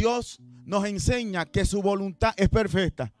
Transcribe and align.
Dios 0.00 0.40
nos 0.64 0.86
enseña 0.86 1.44
que 1.44 1.66
su 1.66 1.82
voluntad 1.82 2.32
es 2.38 2.48
perfecta. 2.48 3.12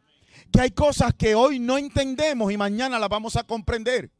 Que 0.50 0.62
hay 0.62 0.70
cosas 0.70 1.12
que 1.12 1.34
hoy 1.34 1.58
no 1.58 1.76
entendemos 1.76 2.50
y 2.50 2.56
mañana 2.56 2.98
las 2.98 3.10
vamos 3.10 3.36
a 3.36 3.42
comprender. 3.42 4.10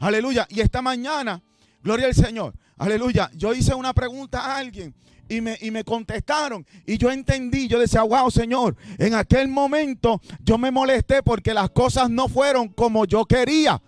Aleluya. 0.00 0.44
Y 0.50 0.60
esta 0.60 0.82
mañana, 0.82 1.40
gloria 1.84 2.06
al 2.06 2.14
Señor. 2.16 2.52
Aleluya. 2.78 3.30
Yo 3.36 3.54
hice 3.54 3.74
una 3.76 3.94
pregunta 3.94 4.40
a 4.40 4.56
alguien 4.56 4.92
y 5.28 5.40
me, 5.40 5.56
y 5.60 5.70
me, 5.70 5.84
contestaron. 5.84 6.66
Y 6.84 6.98
yo 6.98 7.12
entendí, 7.12 7.68
yo 7.68 7.78
decía, 7.78 8.02
wow, 8.02 8.28
Señor, 8.28 8.76
en 8.98 9.14
aquel 9.14 9.46
momento 9.46 10.20
yo 10.42 10.58
me 10.58 10.72
molesté 10.72 11.22
porque 11.22 11.54
las 11.54 11.70
cosas 11.70 12.10
no 12.10 12.26
fueron 12.26 12.70
como 12.70 13.04
yo 13.04 13.24
quería. 13.24 13.80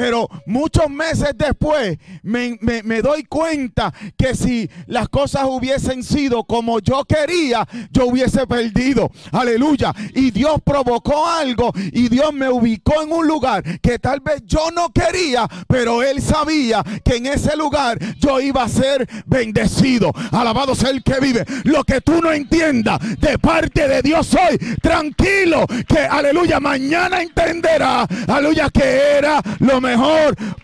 Pero 0.00 0.30
muchos 0.46 0.88
meses 0.88 1.34
después 1.36 1.98
me, 2.22 3.02
doy 3.02 3.22
cuenta 3.24 3.92
que 4.16 4.34
si 4.34 4.70
las 4.86 5.10
cosas 5.10 5.44
hubiesen 5.44 6.02
sido 6.02 6.44
como 6.44 6.78
yo 6.78 7.04
quería, 7.04 7.68
yo 7.90 8.06
hubiese 8.06 8.46
perdido. 8.46 9.10
Aleluya. 9.30 9.92
Y 10.14 10.30
Dios 10.30 10.56
provocó 10.64 11.26
algo 11.26 11.70
y 11.92 12.08
Dios 12.08 12.32
me 12.32 12.48
ubicó 12.48 13.02
en 13.02 13.12
un 13.12 13.26
lugar 13.26 13.62
que 13.82 13.98
tal 13.98 14.20
vez 14.20 14.42
yo 14.46 14.70
no 14.70 14.88
quería, 14.88 15.46
pero 15.68 16.02
Él 16.02 16.22
sabía 16.22 16.82
que 17.04 17.16
en 17.16 17.26
ese 17.26 17.54
lugar 17.54 17.98
yo 18.16 18.40
iba 18.40 18.62
a 18.62 18.70
ser 18.70 19.06
bendecido. 19.26 20.12
Alabado 20.32 20.74
sea 20.74 20.88
el 20.88 21.02
que 21.02 21.20
vive. 21.20 21.44
Lo 21.64 21.84
que 21.84 22.00
tú 22.00 22.22
no 22.22 22.32
entiendas 22.32 23.20
de 23.20 23.38
parte 23.38 23.86
de 23.86 24.00
Dios 24.00 24.34
hoy, 24.34 24.56
tranquilo, 24.80 25.66
que 25.86 25.98
aleluya, 25.98 26.58
mañana 26.58 27.20
entenderá, 27.20 28.06
aleluya, 28.26 28.70
que 28.70 29.18
era 29.18 29.42
lo 29.58 29.78
mejor 29.78 29.89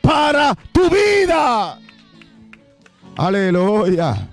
para 0.01 0.55
tu 0.73 0.89
vida. 0.91 1.79
Aleluya. 3.17 4.29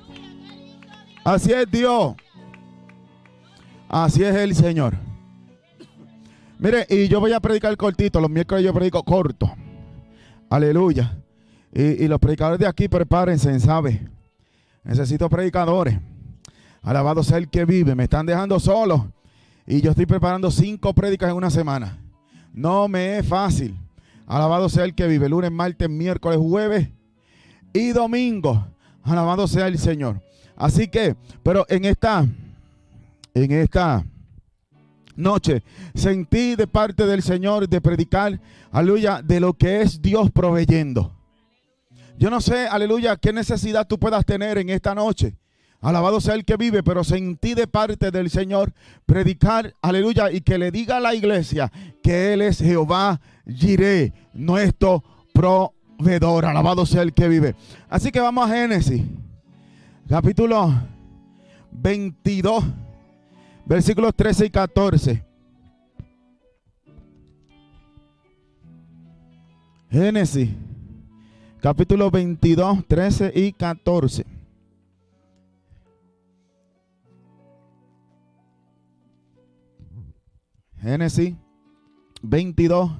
Así 1.23 1.51
es 1.51 1.69
Dios. 1.71 2.15
Así 3.87 4.23
es 4.23 4.35
el 4.35 4.55
Señor. 4.55 4.95
Mire, 6.59 6.85
y 6.89 7.07
yo 7.07 7.19
voy 7.19 7.33
a 7.33 7.39
predicar 7.39 7.75
cortito. 7.77 8.19
Los 8.19 8.29
miércoles 8.29 8.63
yo 8.63 8.73
predico 8.73 9.03
corto. 9.03 9.53
Aleluya. 10.49 11.17
Y, 11.73 12.07
los 12.07 12.19
predicadores 12.19 12.59
de 12.59 12.67
aquí, 12.67 12.87
prepárense, 12.87 13.59
¿sabe? 13.59 14.07
Necesito 14.83 15.27
predicadores. 15.29 15.99
Alabado 16.81 17.23
sea 17.23 17.37
el 17.37 17.49
que 17.49 17.65
vive. 17.65 17.95
Me 17.95 18.03
están 18.03 18.25
dejando 18.25 18.59
solo. 18.59 19.11
Y 19.65 19.81
yo 19.81 19.91
estoy 19.91 20.05
preparando 20.05 20.51
cinco 20.51 20.93
prédicas 20.93 21.29
en 21.29 21.35
una 21.35 21.49
semana. 21.49 21.97
No 22.53 22.87
me 22.87 23.17
es 23.17 23.27
fácil. 23.27 23.77
Alabado 24.27 24.69
sea 24.69 24.85
el 24.85 24.95
que 24.95 25.07
vive 25.07 25.29
lunes, 25.29 25.51
martes, 25.51 25.89
miércoles, 25.89 26.39
jueves 26.39 26.89
y 27.73 27.89
domingo. 27.89 28.67
Alabado 29.03 29.47
sea 29.47 29.67
el 29.67 29.77
Señor. 29.77 30.21
Así 30.55 30.87
que, 30.87 31.15
pero 31.41 31.65
en 31.69 31.85
esta, 31.85 32.25
en 33.33 33.51
esta 33.51 34.05
noche, 35.15 35.63
sentí 35.93 36.55
de 36.55 36.67
parte 36.67 37.05
del 37.05 37.21
Señor 37.21 37.67
de 37.67 37.81
predicar, 37.81 38.39
aleluya, 38.71 39.21
de 39.21 39.39
lo 39.39 39.53
que 39.53 39.81
es 39.81 40.01
Dios 40.01 40.31
proveyendo. 40.31 41.15
Yo 42.17 42.29
no 42.29 42.39
sé, 42.39 42.67
aleluya, 42.67 43.17
qué 43.17 43.33
necesidad 43.33 43.87
tú 43.87 43.99
puedas 43.99 44.25
tener 44.25 44.57
en 44.57 44.69
esta 44.69 44.95
noche. 44.95 45.35
Alabado 45.83 46.21
sea 46.21 46.35
el 46.35 46.45
que 46.45 46.55
vive, 46.55 46.81
pero 46.81 47.03
sentí 47.03 47.55
de 47.55 47.67
parte 47.67 48.09
del 48.09 48.29
Señor 48.29 48.71
predicar, 49.05 49.73
aleluya, 49.81 50.31
y 50.31 50.39
que 50.39 50.57
le 50.57 50.71
diga 50.71 50.95
a 50.95 51.01
la 51.01 51.13
iglesia 51.13 51.69
que 52.01 52.31
Él 52.33 52.41
es 52.41 52.59
Jehová 52.59 53.19
Jireh, 53.45 54.13
nuestro 54.33 55.03
proveedor. 55.33 56.45
Alabado 56.45 56.85
sea 56.85 57.01
el 57.01 57.13
que 57.13 57.27
vive. 57.27 57.55
Así 57.89 58.13
que 58.13 58.21
vamos 58.21 58.49
a 58.49 58.53
Génesis, 58.55 59.01
capítulo 60.07 60.73
22, 61.73 62.63
versículos 63.65 64.15
13 64.15 64.45
y 64.45 64.49
14. 64.49 65.25
Génesis, 69.91 70.49
capítulo 71.59 72.09
22, 72.09 72.87
13 72.87 73.33
y 73.35 73.51
14. 73.51 74.32
Génesis 80.83 81.33
22, 82.21 82.91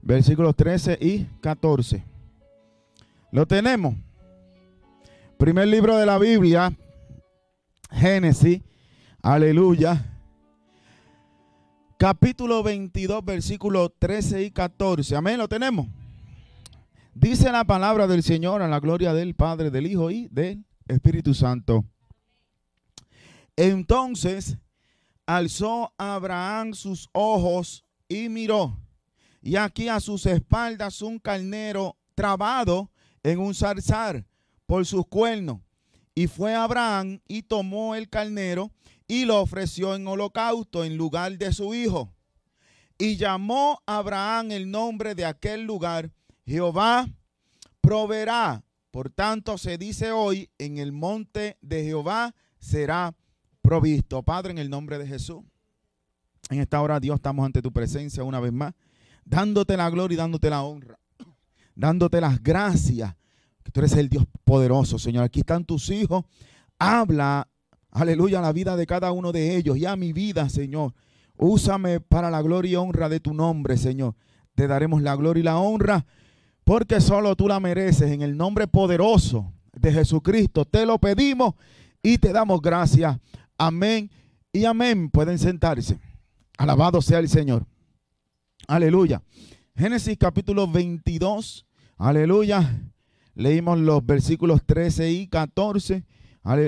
versículos 0.00 0.54
13 0.54 0.96
y 1.00 1.26
14. 1.40 2.04
Lo 3.32 3.46
tenemos. 3.46 3.96
Primer 5.36 5.66
libro 5.66 5.96
de 5.96 6.06
la 6.06 6.18
Biblia, 6.18 6.72
Génesis, 7.90 8.62
aleluya. 9.20 10.06
Capítulo 11.98 12.62
22, 12.62 13.24
versículos 13.24 13.90
13 13.98 14.44
y 14.44 14.50
14. 14.52 15.16
Amén, 15.16 15.38
lo 15.38 15.48
tenemos. 15.48 15.88
Dice 17.12 17.50
la 17.50 17.64
palabra 17.64 18.06
del 18.06 18.22
Señor 18.22 18.62
a 18.62 18.68
la 18.68 18.78
gloria 18.78 19.12
del 19.12 19.34
Padre, 19.34 19.72
del 19.72 19.88
Hijo 19.88 20.12
y 20.12 20.28
del 20.28 20.64
Espíritu 20.86 21.34
Santo. 21.34 21.84
Entonces 23.56 24.58
alzó 25.26 25.92
Abraham 25.98 26.74
sus 26.74 27.08
ojos 27.12 27.84
y 28.08 28.28
miró, 28.28 28.78
y 29.40 29.56
aquí 29.56 29.88
a 29.88 30.00
sus 30.00 30.26
espaldas 30.26 31.02
un 31.02 31.18
carnero 31.18 31.96
trabado 32.14 32.90
en 33.22 33.38
un 33.38 33.54
zarzar 33.54 34.26
por 34.66 34.86
sus 34.86 35.06
cuernos. 35.06 35.60
Y 36.14 36.28
fue 36.28 36.54
Abraham 36.54 37.20
y 37.26 37.42
tomó 37.42 37.94
el 37.94 38.08
carnero 38.08 38.70
y 39.08 39.24
lo 39.24 39.40
ofreció 39.40 39.94
en 39.94 40.06
holocausto 40.06 40.84
en 40.84 40.96
lugar 40.96 41.36
de 41.38 41.52
su 41.52 41.74
hijo. 41.74 42.14
Y 42.96 43.16
llamó 43.16 43.82
Abraham 43.86 44.52
el 44.52 44.70
nombre 44.70 45.14
de 45.14 45.24
aquel 45.24 45.64
lugar, 45.64 46.12
Jehová 46.46 47.08
proveerá. 47.80 48.64
Por 48.92 49.10
tanto 49.10 49.58
se 49.58 49.76
dice 49.76 50.12
hoy, 50.12 50.50
en 50.56 50.78
el 50.78 50.92
monte 50.92 51.58
de 51.60 51.82
Jehová 51.82 52.34
será 52.60 53.16
provisto. 53.64 54.22
Padre, 54.22 54.52
en 54.52 54.58
el 54.58 54.68
nombre 54.68 54.98
de 54.98 55.06
Jesús. 55.06 55.42
En 56.50 56.60
esta 56.60 56.80
hora, 56.82 57.00
Dios, 57.00 57.16
estamos 57.16 57.44
ante 57.46 57.62
tu 57.62 57.72
presencia 57.72 58.22
una 58.22 58.38
vez 58.38 58.52
más, 58.52 58.74
dándote 59.24 59.76
la 59.76 59.88
gloria 59.88 60.14
y 60.14 60.18
dándote 60.18 60.50
la 60.50 60.62
honra, 60.62 60.98
dándote 61.74 62.20
las 62.20 62.42
gracias, 62.42 63.16
que 63.62 63.72
tú 63.72 63.80
eres 63.80 63.94
el 63.94 64.10
Dios 64.10 64.24
poderoso, 64.44 64.98
Señor. 64.98 65.24
Aquí 65.24 65.40
están 65.40 65.64
tus 65.64 65.88
hijos. 65.88 66.24
Habla, 66.78 67.48
aleluya, 67.90 68.42
la 68.42 68.52
vida 68.52 68.76
de 68.76 68.86
cada 68.86 69.10
uno 69.10 69.32
de 69.32 69.56
ellos 69.56 69.78
y 69.78 69.86
a 69.86 69.96
mi 69.96 70.12
vida, 70.12 70.50
Señor. 70.50 70.92
Úsame 71.38 72.00
para 72.00 72.30
la 72.30 72.42
gloria 72.42 72.72
y 72.72 72.76
honra 72.76 73.08
de 73.08 73.20
tu 73.20 73.32
nombre, 73.32 73.78
Señor. 73.78 74.14
Te 74.54 74.66
daremos 74.66 75.00
la 75.00 75.16
gloria 75.16 75.40
y 75.40 75.44
la 75.44 75.56
honra 75.56 76.04
porque 76.64 77.00
solo 77.00 77.34
tú 77.34 77.48
la 77.48 77.60
mereces. 77.60 78.12
En 78.12 78.20
el 78.20 78.36
nombre 78.36 78.66
poderoso 78.66 79.50
de 79.72 79.90
Jesucristo 79.90 80.66
te 80.66 80.84
lo 80.84 80.98
pedimos 80.98 81.54
y 82.02 82.18
te 82.18 82.32
damos 82.32 82.60
gracias. 82.60 83.18
Amén 83.58 84.10
y 84.52 84.64
amén. 84.64 85.10
Pueden 85.10 85.38
sentarse. 85.38 85.98
Alabado 86.58 87.00
sea 87.02 87.18
el 87.18 87.28
Señor. 87.28 87.66
Aleluya. 88.66 89.22
Génesis 89.76 90.16
capítulo 90.18 90.66
22. 90.68 91.66
Aleluya. 91.96 92.90
Leímos 93.34 93.78
los 93.78 94.04
versículos 94.04 94.62
13 94.64 95.10
y 95.10 95.26
14. 95.26 96.04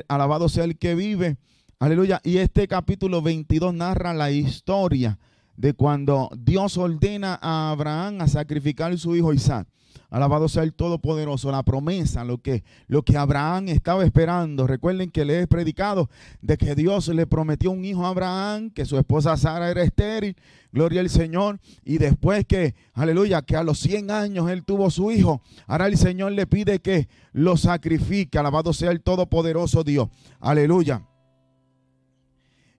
Alabado 0.09 0.49
sea 0.49 0.65
el 0.65 0.79
que 0.79 0.95
vive. 0.95 1.39
Aleluya. 1.79 2.21
Y 2.25 2.39
este 2.39 2.67
capítulo 2.67 3.23
22 3.23 3.75
narra 3.75 4.15
la 4.15 4.31
historia 4.31 5.19
de 5.57 5.75
cuando 5.75 6.31
Dios 6.37 6.77
ordena 6.77 7.39
a 7.41 7.71
Abraham 7.71 8.21
a 8.21 8.29
sacrificar 8.29 8.97
su 8.99 9.15
hijo 9.17 9.33
Isaac. 9.33 9.69
Alabado 10.11 10.49
sea 10.49 10.63
el 10.63 10.73
Todopoderoso, 10.73 11.51
la 11.51 11.63
promesa, 11.63 12.25
lo 12.25 12.39
que, 12.39 12.65
lo 12.87 13.03
que 13.03 13.17
Abraham 13.17 13.69
estaba 13.69 14.05
esperando. 14.05 14.67
Recuerden 14.67 15.11
que 15.11 15.25
le 15.25 15.41
he 15.41 15.47
predicado 15.47 16.09
de 16.43 16.57
que 16.57 16.75
Dios 16.75 17.09
le 17.09 17.27
prometió 17.27 17.71
un 17.71 17.85
hijo 17.85 18.07
a 18.07 18.11
Abraham, 18.11 18.71
que 18.71 18.85
su 18.85 18.97
esposa 18.99 19.37
Sara 19.37 19.71
era 19.71 19.83
estéril, 19.83 20.37
gloria 20.73 21.01
al 21.01 21.11
Señor. 21.11 21.61
Y 21.85 21.99
después 21.99 22.45
que, 22.45 22.75
aleluya, 22.95 23.43
que 23.43 23.57
a 23.57 23.63
los 23.63 23.79
100 23.81 24.11
años 24.11 24.51
él 24.51 24.65
tuvo 24.65 24.91
su 24.91 25.11
hijo, 25.11 25.43
ahora 25.67 25.87
el 25.87 25.97
Señor 25.97 26.33
le 26.33 26.47
pide 26.47 26.81
que 26.81 27.09
lo 27.33 27.57
sacrifique. 27.57 28.39
Alabado 28.39 28.73
sea 28.73 28.91
el 28.91 29.03
Todopoderoso 29.03 29.85
Dios. 29.85 30.09
Aleluya. 30.41 31.03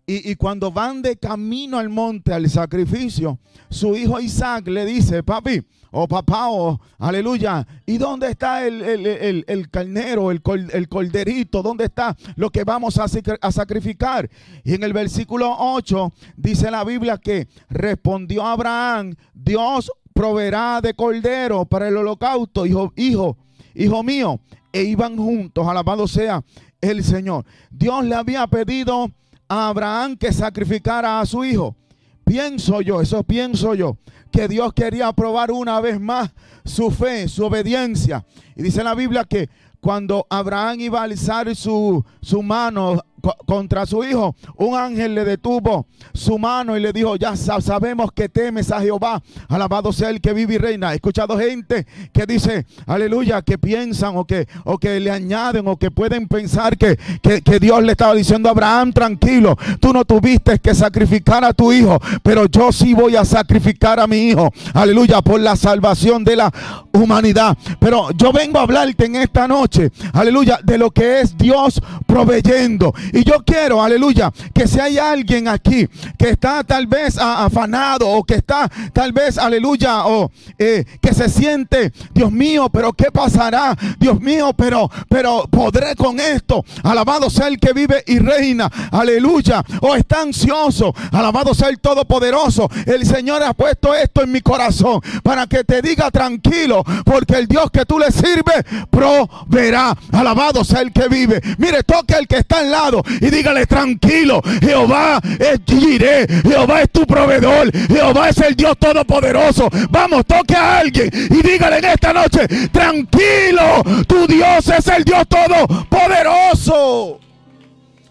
Y, 0.10 0.36
cuando 0.36 0.72
van 0.72 1.02
de 1.02 1.18
camino 1.18 1.78
al 1.78 1.90
monte, 1.90 2.32
al 2.32 2.50
sacrificio, 2.50 3.40
su 3.70 3.94
hijo 3.98 4.22
Isaac 4.22 4.66
le 4.70 4.86
dice, 4.86 5.22
papi, 5.22 5.62
o 5.92 6.04
oh, 6.04 6.08
papá, 6.08 6.48
o 6.48 6.70
oh, 6.70 6.82
aleluya, 6.98 7.68
¿y 7.86 7.98
dónde 7.98 8.30
está 8.30 8.66
el, 8.66 9.68
carnero, 9.70 10.32
el, 10.32 10.42
el, 10.72 10.88
corderito? 10.88 11.62
¿Dónde 11.62 11.84
está 11.84 12.16
lo 12.38 12.50
que 12.50 12.64
vamos 12.64 12.98
a, 12.98 13.06
a 13.42 13.52
sacrificar? 13.52 14.30
Y 14.64 14.76
en 14.76 14.84
el 14.84 14.94
versículo 14.94 15.54
8 15.60 16.14
dice 16.38 16.72
la 16.72 16.86
Biblia 16.86 17.18
que 17.18 17.50
respondió 17.68 18.46
Abraham, 18.46 19.14
Dios 19.34 19.92
proveerá 20.14 20.80
de 20.80 20.94
cordero 20.94 21.66
para 21.66 21.90
el 21.90 21.98
holocausto, 21.98 22.66
hijo, 22.66 22.94
hijo, 22.96 23.38
hijo 23.76 24.04
mío. 24.04 24.40
E 24.72 24.84
iban 24.84 25.18
juntos, 25.18 25.68
alabado 25.68 26.08
sea 26.08 26.46
el 26.80 27.04
Señor. 27.04 27.44
Dios 27.72 28.06
le 28.06 28.16
había 28.16 28.48
pedido 28.48 29.12
Abraham 29.48 30.16
que 30.18 30.32
sacrificara 30.32 31.20
a 31.20 31.26
su 31.26 31.44
hijo. 31.44 31.76
Pienso 32.24 32.82
yo, 32.82 33.02
eso 33.02 33.24
pienso 33.24 33.74
yo, 33.74 33.98
que 34.32 34.48
Dios 34.48 34.74
quería 34.74 35.12
probar 35.14 35.52
una 35.52 35.80
vez 35.80 36.00
más 36.00 36.32
su 36.66 36.92
fe, 36.92 37.28
su 37.28 37.46
obediencia. 37.46 38.26
Y 38.56 38.64
dice 38.64 38.84
la 38.84 38.94
Biblia 38.96 39.24
que 39.24 39.50
cuando 39.80 40.28
Abraham 40.30 40.82
iba 40.82 41.00
a 41.00 41.04
alzar 41.04 41.56
su, 41.56 42.04
su 42.22 42.44
mano 42.44 43.02
contra 43.46 43.86
su 43.86 44.04
hijo, 44.04 44.36
un 44.56 44.76
ángel 44.76 45.16
le 45.16 45.26
detuvo 45.26 45.88
su 46.14 46.38
mano 46.38 46.78
y 46.78 46.80
le 46.80 46.94
dijo, 46.94 47.16
ya 47.16 47.36
sabemos 47.36 48.12
que 48.12 48.30
temes 48.30 48.72
a 48.72 48.82
Jehová, 48.82 49.22
alabado 49.48 49.92
sea 49.94 50.10
el 50.10 50.22
que 50.22 50.34
vive 50.34 50.56
y 50.56 50.58
reina. 50.58 50.92
He 50.92 50.96
escuchado 50.96 51.38
gente 51.38 51.86
que 52.14 52.26
dice, 52.26 52.66
aleluya, 52.86 53.42
que 53.42 53.58
piensan 53.58 54.18
o 54.18 54.26
que, 54.26 54.48
o 54.64 54.78
que 54.78 55.00
le 55.00 55.12
añaden 55.12 55.68
o 55.68 55.78
que 55.78 55.92
pueden 55.92 56.28
pensar 56.28 56.78
que, 56.78 56.98
que, 57.22 57.58
Dios 57.60 57.82
le 57.82 57.94
estaba 57.94 58.14
diciendo 58.14 58.50
a 58.50 58.52
Abraham, 58.52 58.94
tranquilo, 58.94 59.58
tú 59.80 59.92
no 59.92 60.06
tuviste 60.06 60.60
que 60.60 60.76
sacrificar 60.76 61.44
a 61.44 61.54
tu 61.54 61.72
hijo, 61.72 62.00
pero 62.22 62.46
yo 62.46 62.72
sí 62.72 62.94
voy 62.94 63.16
a 63.16 63.26
sacrificar 63.26 64.00
a 64.00 64.08
mi 64.08 64.30
hijo, 64.30 64.52
aleluya, 64.74 65.22
por 65.22 65.40
la 65.40 65.56
salvación 65.56 66.24
de 66.24 66.36
la 66.36 66.52
humanidad. 66.94 67.58
Pero 67.80 68.10
yo 68.12 68.32
vengo 68.32 68.60
a 68.60 68.64
hablarte 68.64 69.06
en 69.06 69.16
esta 69.16 69.48
noche, 69.48 69.92
aleluya, 70.14 70.60
de 70.64 70.78
lo 70.78 70.92
que 70.92 71.22
es 71.22 71.38
Dios 71.38 71.82
proveyendo. 72.06 72.94
Y 73.18 73.24
yo 73.24 73.44
quiero, 73.44 73.82
aleluya, 73.82 74.32
que 74.54 74.68
si 74.68 74.80
hay 74.80 75.00
alguien 75.00 75.48
aquí 75.48 75.88
que 76.20 76.30
está 76.30 76.64
tal 76.64 76.86
vez 76.86 77.18
afanado 77.18 78.08
o 78.08 78.24
que 78.24 78.36
está 78.36 78.70
tal 78.94 79.12
vez, 79.12 79.40
aleluya, 79.40 80.06
o 80.06 80.30
eh, 80.60 80.86
que 81.02 81.16
se 81.16 81.28
siente, 81.28 81.92
Dios 82.14 82.32
mío, 82.32 82.70
pero 82.70 82.94
¿qué 82.94 83.06
pasará? 83.12 83.76
Dios 83.98 84.22
mío, 84.22 84.54
pero, 84.56 84.92
pero 85.10 85.48
podré 85.50 85.96
con 85.96 86.20
esto. 86.20 86.64
Alabado 86.84 87.32
sea 87.32 87.48
el 87.48 87.60
que 87.60 87.74
vive 87.74 88.04
y 88.06 88.20
reina, 88.20 88.70
aleluya. 88.92 89.64
O 89.82 89.96
está 89.96 90.22
ansioso, 90.22 90.94
alabado 91.12 91.56
sea 91.56 91.70
el 91.70 91.80
Todopoderoso. 91.80 92.70
El 92.86 93.04
Señor 93.04 93.42
ha 93.42 93.56
puesto 93.56 93.96
esto 93.96 94.22
en 94.22 94.32
mi 94.32 94.42
corazón 94.42 95.02
para 95.24 95.48
que 95.48 95.64
te 95.64 95.82
diga 95.82 96.12
tranquilo, 96.12 96.84
porque 97.04 97.34
el 97.34 97.48
Dios 97.48 97.72
que 97.72 97.84
tú 97.84 97.98
le 97.98 98.12
sirves 98.12 98.64
proveerá. 98.92 99.98
Alabado 100.12 100.64
sea 100.64 100.82
el 100.82 100.94
que 100.94 101.08
vive. 101.08 101.42
Mire, 101.58 101.82
toque 101.82 102.14
el 102.14 102.28
que 102.28 102.38
está 102.38 102.60
al 102.60 102.70
lado 102.70 102.97
y 103.22 103.30
dígale 103.30 103.66
tranquilo, 103.66 104.42
Jehová 104.62 105.20
es 105.24 105.60
Jireh, 105.66 106.28
Jehová 106.44 106.82
es 106.82 106.92
tu 106.92 107.06
proveedor, 107.06 107.72
Jehová 107.88 108.30
es 108.30 108.38
el 108.40 108.56
Dios 108.56 108.78
todopoderoso. 108.78 109.70
Vamos, 109.90 110.26
toque 110.26 110.56
a 110.56 110.80
alguien 110.80 111.10
y 111.14 111.42
dígale 111.42 111.78
en 111.80 111.86
esta 111.86 112.14
noche, 112.14 112.48
tranquilo, 112.72 113.84
tu 114.08 114.28
Dios 114.28 114.68
es 114.70 114.88
el 114.88 115.04
Dios 115.04 115.24
todopoderoso. 115.28 117.20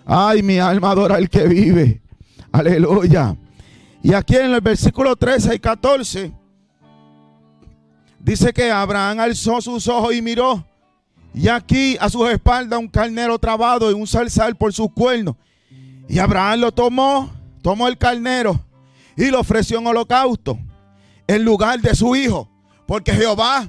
Ay, 0.06 0.42
mi 0.42 0.58
alma 0.58 0.92
adora 0.92 1.16
al 1.16 1.28
que 1.28 1.48
vive. 1.48 2.00
Aleluya. 2.52 3.36
Y 4.02 4.14
aquí 4.14 4.36
en 4.36 4.52
el 4.52 4.60
versículo 4.60 5.16
13 5.16 5.56
y 5.56 5.58
14 5.58 6.32
dice 8.20 8.52
que 8.52 8.70
Abraham 8.70 9.20
alzó 9.20 9.60
sus 9.60 9.88
ojos 9.88 10.14
y 10.14 10.22
miró 10.22 10.64
y 11.36 11.48
aquí 11.48 11.98
a 12.00 12.08
sus 12.08 12.30
espaldas 12.30 12.80
un 12.80 12.88
carnero 12.88 13.38
trabado 13.38 13.90
y 13.90 13.94
un 13.94 14.06
salsal 14.06 14.56
por 14.56 14.72
sus 14.72 14.90
cuernos. 14.90 15.36
Y 16.08 16.18
Abraham 16.18 16.60
lo 16.60 16.72
tomó, 16.72 17.30
tomó 17.60 17.88
el 17.88 17.98
carnero 17.98 18.58
y 19.18 19.26
lo 19.26 19.40
ofreció 19.40 19.78
en 19.78 19.86
holocausto 19.86 20.58
en 21.26 21.44
lugar 21.44 21.78
de 21.82 21.94
su 21.94 22.16
hijo. 22.16 22.48
Porque 22.86 23.12
Jehová 23.12 23.68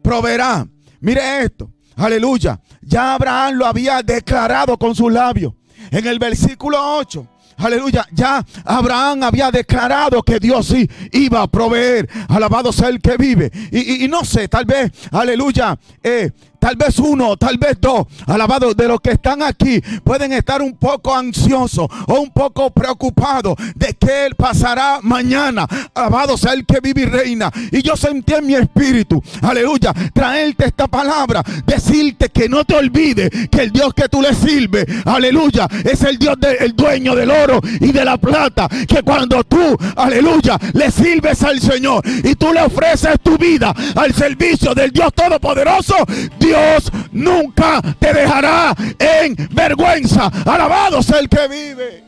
proveerá. 0.00 0.66
Mire 0.98 1.42
esto. 1.42 1.70
Aleluya. 1.94 2.58
Ya 2.80 3.14
Abraham 3.14 3.56
lo 3.56 3.66
había 3.66 4.02
declarado 4.02 4.78
con 4.78 4.94
sus 4.94 5.12
labios. 5.12 5.52
En 5.90 6.06
el 6.06 6.18
versículo 6.18 6.78
8. 6.96 7.28
Aleluya. 7.58 8.06
Ya 8.12 8.44
Abraham 8.64 9.24
había 9.24 9.50
declarado 9.50 10.22
que 10.22 10.38
Dios 10.38 10.66
sí 10.66 10.88
iba 11.12 11.42
a 11.42 11.46
proveer. 11.46 12.08
Alabado 12.28 12.72
sea 12.72 12.88
el 12.88 13.00
que 13.00 13.16
vive. 13.16 13.50
Y, 13.70 14.08
no 14.08 14.24
sé, 14.24 14.48
tal 14.48 14.64
vez, 14.64 14.90
aleluya. 15.10 15.78
Eh, 16.02 16.30
tal 16.64 16.76
vez 16.76 16.98
uno, 16.98 17.36
tal 17.36 17.58
vez 17.58 17.76
dos, 17.78 18.06
alabados 18.26 18.74
de 18.74 18.88
los 18.88 18.98
que 18.98 19.10
están 19.10 19.42
aquí, 19.42 19.82
pueden 20.02 20.32
estar 20.32 20.62
un 20.62 20.74
poco 20.78 21.14
ansiosos 21.14 21.86
o 22.06 22.20
un 22.20 22.30
poco 22.30 22.70
preocupados 22.70 23.54
de 23.74 23.92
qué 23.92 24.30
pasará 24.34 25.00
mañana. 25.02 25.66
Alabado 25.94 26.38
sea 26.38 26.54
el 26.54 26.64
que 26.64 26.80
vive 26.80 27.02
y 27.02 27.04
reina. 27.04 27.52
Y 27.70 27.82
yo 27.82 27.98
sentí 27.98 28.32
en 28.32 28.46
mi 28.46 28.54
espíritu, 28.54 29.22
aleluya, 29.42 29.92
traerte 30.14 30.64
esta 30.64 30.86
palabra, 30.86 31.42
decirte 31.66 32.30
que 32.30 32.48
no 32.48 32.64
te 32.64 32.76
olvides 32.76 33.28
que 33.50 33.60
el 33.60 33.70
Dios 33.70 33.92
que 33.92 34.08
tú 34.08 34.22
le 34.22 34.32
sirves, 34.32 34.86
aleluya, 35.04 35.68
es 35.84 36.02
el 36.02 36.16
Dios 36.16 36.36
del 36.40 36.74
dueño 36.74 37.14
del 37.14 37.30
oro 37.30 37.60
y 37.78 37.92
de 37.92 38.06
la 38.06 38.16
plata. 38.16 38.68
Que 38.88 39.02
cuando 39.02 39.44
tú, 39.44 39.76
aleluya, 39.96 40.58
le 40.72 40.90
sirves 40.90 41.42
al 41.42 41.60
Señor 41.60 42.02
y 42.06 42.34
tú 42.36 42.54
le 42.54 42.62
ofreces 42.62 43.20
tu 43.22 43.36
vida 43.36 43.74
al 43.96 44.14
servicio 44.14 44.74
del 44.74 44.92
Dios 44.92 45.12
Todopoderoso, 45.12 45.96
Dios 46.38 46.53
Dios 46.54 46.92
nunca 47.10 47.80
te 47.98 48.12
dejará 48.12 48.74
en 48.98 49.34
vergüenza. 49.52 50.26
Alabado 50.44 51.02
sea 51.02 51.18
el 51.18 51.28
que 51.28 51.48
vive. 51.48 52.04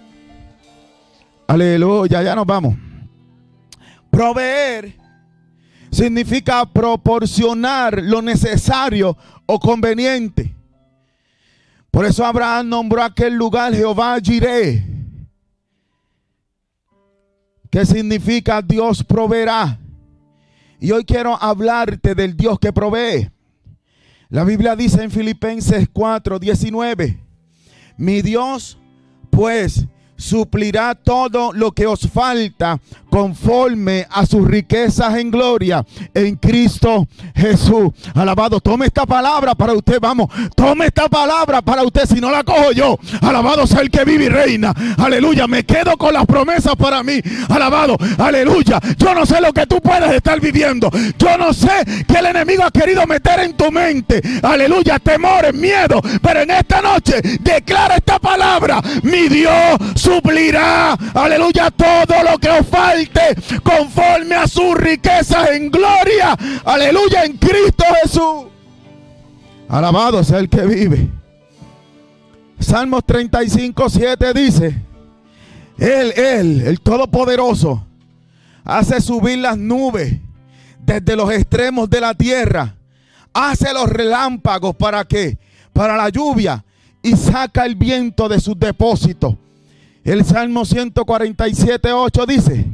Aleluya, 1.49 2.23
ya 2.23 2.35
nos 2.35 2.47
vamos. 2.47 2.77
Proveer 4.11 4.95
significa 5.91 6.65
proporcionar 6.65 8.01
lo 8.03 8.23
necesario 8.23 9.17
o 9.47 9.59
conveniente. 9.59 10.55
Por 11.91 12.05
eso 12.05 12.25
Abraham 12.25 12.69
nombró 12.69 13.03
aquel 13.03 13.35
lugar 13.35 13.75
Jehová 13.75 14.19
Jireh, 14.23 14.85
que 17.71 17.87
significa 17.87 18.61
Dios 18.63 19.03
proveerá. 19.03 19.79
Y 20.79 20.93
hoy 20.93 21.05
quiero 21.05 21.37
hablarte 21.43 22.15
del 22.15 22.37
Dios 22.37 22.59
que 22.59 22.73
provee. 22.73 23.31
La 24.29 24.43
Biblia 24.43 24.75
dice 24.75 25.05
en 25.05 25.13
Filipenses 25.13 25.89
4, 25.93 26.41
19, 26.41 27.21
mi 27.97 28.23
Dios 28.23 28.77
pues 29.31 29.87
suplirá 30.17 30.95
todo 30.95 31.53
lo 31.53 31.73
que 31.73 31.87
os 31.87 32.09
falta 32.09 32.79
conforme 33.11 34.07
a 34.11 34.27
sus 34.27 34.47
riquezas 34.47 35.17
en 35.17 35.31
gloria 35.31 35.85
en 36.13 36.37
Cristo 36.37 37.07
Jesús. 37.35 37.91
Alabado, 38.15 38.61
tome 38.61 38.87
esta 38.87 39.07
palabra 39.07 39.55
para 39.55 39.73
usted, 39.73 39.99
vamos, 40.01 40.29
tome 40.55 40.87
esta 40.87 41.09
palabra 41.09 41.63
para 41.63 41.83
usted, 41.83 42.07
si 42.07 42.21
no 42.21 42.31
la 42.31 42.45
cojo 42.45 42.73
yo. 42.73 42.99
Alabado 43.23 43.67
sea 43.67 43.81
el 43.81 43.91
que 43.91 44.05
vive 44.05 44.27
y 44.27 44.29
reina. 44.29 44.75
Aleluya, 44.99 45.47
me 45.47 45.65
quedo 45.65 45.97
con 45.97 46.13
las 46.13 46.27
promesas 46.27 46.77
para 46.77 47.03
mí. 47.03 47.21
Alabado, 47.49 47.97
aleluya. 48.19 48.81
Yo 48.99 49.15
no 49.15 49.25
sé 49.25 49.41
lo 49.41 49.53
que 49.53 49.67
tú 49.67 49.81
puedes 49.81 50.11
estar 50.13 50.41
viviendo. 50.41 50.91
Yo 51.19 51.39
no 51.39 51.53
sé 51.53 52.05
que 52.07 52.19
el 52.19 52.27
enemigo 52.27 52.65
ha 52.65 52.71
querido 52.71 53.07
meter 53.07 53.41
en 53.41 53.57
tu 53.57 53.71
mente. 53.71 54.21
Aleluya, 54.43 54.99
temores, 54.99 55.55
miedo. 55.55 56.01
Pero 56.23 56.41
en 56.41 56.51
esta 56.51 56.83
noche 56.83 57.21
declara 57.41 57.97
esta 57.97 58.19
palabra. 58.19 58.81
Mi 59.03 59.29
Dios 59.29 59.79
suplirá, 60.07 60.93
aleluya, 61.15 61.71
todo 61.71 62.23
lo 62.23 62.39
que 62.39 62.49
os 62.49 62.67
falta 62.67 63.23
conforme 63.63 64.35
a 64.35 64.47
sus 64.47 64.75
riquezas 64.77 65.51
en 65.51 65.71
gloria. 65.71 66.37
Aleluya 66.65 67.25
en 67.25 67.37
Cristo 67.37 67.85
Jesús. 68.03 68.47
Alabado 69.69 70.23
sea 70.23 70.39
el 70.39 70.49
que 70.49 70.65
vive. 70.65 71.11
Salmos 72.61 73.05
35, 73.05 73.91
7 73.91 74.33
dice, 74.33 74.83
Él, 75.79 76.13
Él, 76.17 76.63
el 76.63 76.81
Todopoderoso, 76.81 77.85
hace 78.65 79.01
subir 79.01 79.39
las 79.39 79.59
nubes 79.59 80.15
desde 80.81 81.17
los 81.17 81.31
extremos 81.33 81.91
de 81.91 82.01
la 82.01 82.15
tierra, 82.15 82.77
hace 83.35 83.73
los 83.75 83.89
relámpagos 83.89 84.75
para 84.77 85.05
qué? 85.05 85.37
Para 85.73 85.97
la 85.97 86.09
lluvia 86.09 86.65
y 87.03 87.15
saca 87.17 87.67
el 87.67 87.75
viento 87.75 88.29
de 88.29 88.41
sus 88.41 88.59
depósitos. 88.59 89.37
El 90.07 90.25
Salmo 90.25 90.65
147, 90.65 91.93
8 91.93 92.27
dice, 92.27 92.65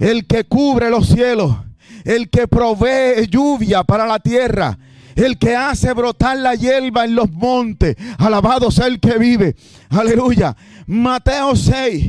el 0.00 0.26
que 0.26 0.42
cubre 0.42 0.90
los 0.90 1.06
cielos, 1.06 1.56
el 2.02 2.28
que 2.28 2.48
provee 2.48 3.28
lluvia 3.30 3.84
para 3.84 4.04
la 4.04 4.18
tierra, 4.18 4.76
el 5.14 5.38
que 5.38 5.54
hace 5.54 5.92
brotar 5.92 6.38
la 6.38 6.56
hierba 6.56 7.04
en 7.04 7.14
los 7.14 7.30
montes. 7.30 7.94
Alabado 8.18 8.72
sea 8.72 8.88
el 8.88 8.98
que 8.98 9.16
vive. 9.16 9.54
Aleluya. 9.90 10.56
Mateo 10.88 11.54
6, 11.54 12.04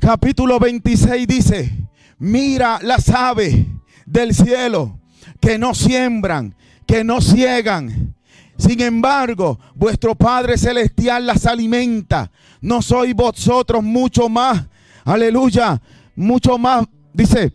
capítulo 0.00 0.58
26 0.58 1.28
dice, 1.28 1.70
mira 2.18 2.78
las 2.80 3.10
aves 3.10 3.54
del 4.06 4.34
cielo 4.34 5.00
que 5.38 5.58
no 5.58 5.74
siembran, 5.74 6.54
que 6.86 7.04
no 7.04 7.20
ciegan. 7.20 8.14
Sin 8.56 8.80
embargo, 8.80 9.60
vuestro 9.74 10.14
Padre 10.14 10.56
Celestial 10.56 11.26
las 11.26 11.46
alimenta. 11.46 12.30
No 12.60 12.82
sois 12.82 13.14
vosotros 13.14 13.82
mucho 13.82 14.28
más. 14.28 14.66
Aleluya 15.04 15.80
mucho 16.18 16.58
más, 16.58 16.84
dice, 17.12 17.52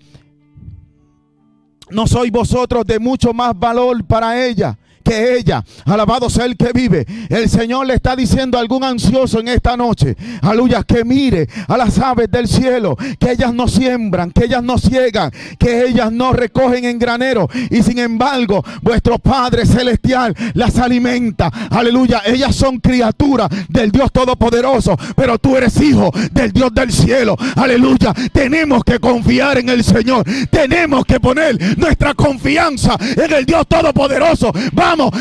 no 1.90 2.08
sois 2.08 2.32
vosotros 2.32 2.86
de 2.86 2.98
mucho 2.98 3.34
más 3.34 3.58
valor 3.60 4.04
para 4.06 4.42
ella 4.46 4.80
que 5.04 5.38
ella. 5.38 5.64
Alabado 5.86 6.30
sea 6.30 6.46
el 6.46 6.58
que 6.58 6.72
vive. 6.74 7.06
El 7.30 7.50
Señor 7.50 7.86
le 7.88 7.96
está 7.96 8.16
diciendo 8.16 8.58
a 8.58 8.62
algún 8.62 8.84
ansioso 8.84 9.40
en 9.40 9.48
esta 9.50 9.78
noche, 9.78 10.16
aleluya, 10.42 10.84
que 10.84 11.04
mire 11.04 11.48
a 11.68 11.78
las 11.78 12.00
aves 12.00 12.30
del 12.32 12.48
cielo, 12.48 12.96
que 13.20 13.32
ellas 13.32 13.54
no 13.54 13.68
siembran, 13.68 14.32
que 14.32 14.46
ellas 14.46 14.64
no 14.64 14.78
ciegan, 14.78 15.32
que 15.60 15.86
ellas 15.86 16.12
no 16.12 16.34
recogen 16.34 16.86
en 16.86 17.00
granero. 17.00 17.50
Y 17.70 17.84
sin 17.84 18.00
embargo, 18.00 18.64
vuestro 18.82 19.20
Padre 19.20 19.66
Celestial 19.66 20.36
las 20.54 20.78
alimenta. 20.78 21.52
Aleluya, 21.70 22.22
ellas 22.26 22.56
son 22.56 22.80
criaturas 22.80 23.50
del 23.70 23.92
Dios 23.92 24.12
Todopoderoso, 24.12 24.98
pero 25.16 25.38
tú 25.38 25.58
eres 25.58 25.80
hijo 25.82 26.12
del 26.32 26.52
Dios 26.52 26.74
del 26.74 26.92
cielo. 26.92 27.36
Aleluya, 27.56 28.14
tenemos 28.32 28.84
que 28.84 29.00
confiar 29.00 29.58
en 29.58 29.70
el 29.70 29.84
Señor. 29.84 30.24
Tenemos 30.50 31.06
que 31.06 31.20
poner 31.20 31.78
nuestra 31.78 32.14
confianza 32.14 32.98
en 33.00 33.34
el 33.34 33.46
Dios 33.46 33.68
Todopoderoso. 33.68 34.52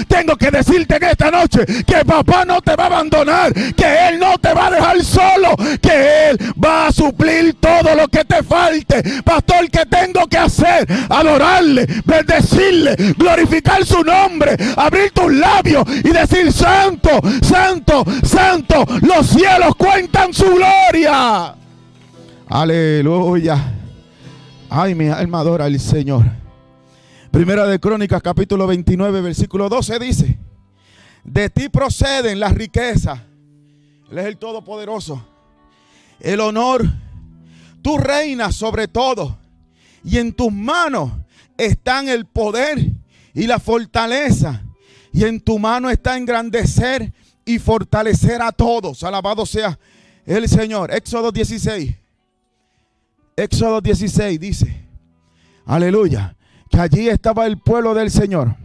Tengo 0.07 0.37
que 0.37 0.51
decirte 0.51 0.97
en 0.97 1.05
esta 1.05 1.31
noche 1.31 1.65
que 1.87 2.05
papá 2.05 2.45
no 2.45 2.61
te 2.61 2.77
va 2.77 2.85
a 2.85 2.87
abandonar, 2.87 3.53
que 3.53 4.09
Él 4.09 4.19
no 4.19 4.37
te 4.39 4.53
va 4.53 4.67
a 4.67 4.71
dejar 4.71 5.03
solo, 5.03 5.57
que 5.81 6.31
Él 6.31 6.39
va 6.63 6.89
a 6.89 6.93
suplir 6.93 7.57
todo 7.59 7.95
lo 7.95 8.07
que 8.09 8.25
te 8.25 8.43
falte. 8.43 9.03
Pastor, 9.23 9.71
¿qué 9.71 9.87
tengo 9.87 10.27
que 10.27 10.39
hacer? 10.39 10.87
Adorarle, 11.09 11.87
bendecirle, 12.05 12.97
glorificar 13.17 13.85
su 13.85 14.03
nombre, 14.03 14.57
abrir 14.77 15.11
tus 15.13 15.33
labios 15.33 15.85
y 15.89 16.11
decir, 16.11 16.53
santo, 16.53 17.11
santo, 17.43 18.05
santo, 18.23 18.85
los 19.01 19.27
cielos 19.27 19.75
cuentan 19.77 20.33
su 20.35 20.47
gloria. 20.47 21.55
Aleluya. 22.49 23.57
Ay, 24.69 24.95
mi 24.95 25.09
alma 25.09 25.41
adora 25.41 25.65
al 25.65 25.79
Señor. 25.81 26.25
Primera 27.33 27.67
de 27.67 27.81
Crónicas, 27.81 28.21
capítulo 28.21 28.67
29, 28.67 29.23
versículo 29.23 29.71
12 29.71 29.99
dice, 29.99 30.39
de 31.25 31.49
ti 31.49 31.71
proceden 31.71 32.39
las 32.39 32.53
riquezas. 32.53 33.23
Él 34.11 34.19
es 34.19 34.27
el 34.27 34.37
Todopoderoso. 34.37 35.27
El 36.21 36.41
honor. 36.41 36.85
Tú 37.81 37.97
reinas 37.97 38.55
sobre 38.55 38.87
todo. 38.87 39.39
Y 40.05 40.19
en 40.19 40.35
tus 40.35 40.53
manos 40.53 41.11
están 41.57 42.11
el 42.11 42.27
poder 42.27 42.79
y 43.33 43.47
la 43.47 43.59
fortaleza. 43.59 44.63
Y 45.11 45.25
en 45.25 45.41
tu 45.41 45.59
mano 45.59 45.89
está 45.89 46.19
engrandecer 46.19 47.15
y 47.47 47.59
fortalecer 47.59 48.43
a 48.43 48.53
todos. 48.53 49.03
Alabado 49.05 49.47
sea 49.47 49.79
el 50.27 50.51
Señor. 50.51 50.93
Éxodo 50.93 51.33
16. 51.33 51.97
Éxodo 53.37 53.81
16 53.81 54.39
dice, 54.39 54.87
aleluya, 55.65 56.37
que 56.73 56.81
allí 56.81 57.09
estaba 57.09 57.47
el 57.47 57.59
pueblo 57.59 57.95
del 57.95 58.11
Señor. 58.11 58.57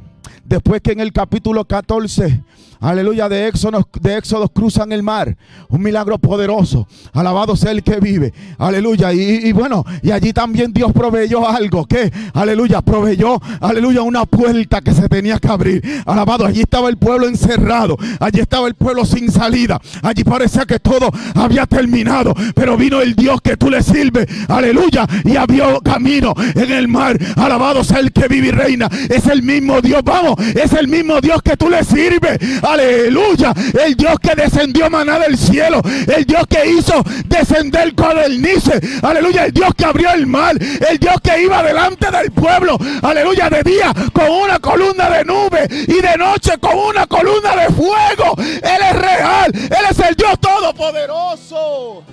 Después 0.46 0.82
que 0.82 0.94
en 0.94 1.02
el 1.02 1.12
capítulo 1.12 1.66
14 1.66 2.42
aleluya, 2.79 3.29
de 3.29 3.48
Éxodo, 3.48 3.88
de 4.01 4.17
Éxodo 4.17 4.50
cruzan 4.50 4.91
el 4.91 5.03
mar. 5.03 5.38
Un 5.69 5.81
milagro 5.81 6.17
poderoso. 6.17 6.88
Alabado 7.13 7.55
sea 7.55 7.72
el 7.72 7.84
que 7.84 8.00
vive. 8.00 8.34
Aleluya. 8.57 9.13
Y, 9.13 9.51
bueno, 9.51 9.86
y 10.01 10.12
allí 10.12 10.34
también 10.34 10.74
Dios 10.74 10.91
proveyó 10.93 11.48
algo. 11.48 11.86
Que, 11.86 12.12
aleluya, 12.34 12.81
proveyó, 12.81 13.39
aleluya, 13.62 14.01
una 14.01 14.25
puerta 14.25 14.81
que 14.81 14.93
se 14.93 15.10
tenía 15.10 15.39
que 15.39 15.48
abrir. 15.48 15.84
Alabado, 16.05 16.46
allí 16.46 16.62
estaba 16.62 16.89
el 16.89 16.98
pueblo 16.98 17.27
encerrado. 17.27 17.98
Allí 18.19 18.39
estaba 18.39 18.67
el 18.67 18.75
pueblo 18.75 19.05
sin 19.05 19.31
salida. 19.31 19.79
Allí 20.01 20.24
parecía 20.24 20.65
que 20.65 20.79
todo 20.79 21.12
había 21.36 21.65
terminado. 21.65 22.34
Pero 22.55 22.77
vino 22.77 23.01
el 23.01 23.15
Dios 23.15 23.41
que 23.41 23.57
tú 23.57 23.69
le 23.69 23.84
sirves. 23.84 24.27
Aleluya. 24.48 25.07
Y 25.25 25.36
abrió 25.36 25.81
camino 25.81 26.34
en 26.55 26.72
el 26.72 26.88
mar. 26.88 27.17
Alabado 27.36 27.84
sea 27.84 28.00
el 28.00 28.12
que 28.12 28.27
vive 28.27 28.48
y 28.48 28.51
reina. 28.51 28.89
Es 29.10 29.27
el 29.27 29.43
mismo 29.43 29.81
Dios. 29.81 30.01
Vamos, 30.03 30.36
es 30.55 30.74
el 30.74 30.88
mismo 30.88 31.19
Dios 31.22 31.41
que 31.41 31.57
tú 31.57 31.69
le 31.69 31.84
sirves. 31.84 32.39
Aleluya. 32.68 33.54
El 33.82 33.96
Dios 33.96 34.20
que 34.20 34.36
descendió 34.36 34.90
maná 34.90 35.20
del 35.20 35.38
cielo. 35.38 35.82
El 35.84 36.26
Dios 36.26 36.46
que 36.48 36.66
hizo 36.70 37.02
descender 37.26 37.96
codornices. 37.96 39.04
Aleluya. 39.04 39.46
El 39.46 39.54
Dios 39.54 39.74
que 39.76 39.86
abrió 39.86 40.12
el 40.12 40.28
mar. 40.28 40.58
El 40.62 40.98
Dios 40.98 41.16
que 41.24 41.44
iba 41.44 41.64
delante 41.64 42.12
del 42.12 42.32
pueblo. 42.32 42.78
Aleluya. 43.02 43.50
De 43.50 43.64
día 43.64 43.94
con 44.12 44.30
una 44.30 44.60
columna 44.60 45.10
de 45.10 45.24
nube. 45.24 45.68
Y 45.70 46.02
de 46.02 46.18
noche 46.18 46.58
con 46.60 46.78
una 46.78 47.08
columna 47.08 47.56
de 47.56 47.68
fuego. 47.74 48.36
Él 48.38 48.82
es 48.90 48.96
real. 49.00 49.52
Él 49.54 49.86
es 49.90 50.00
el 50.00 50.16
Dios 50.16 50.40
todopoderoso. 50.40 52.04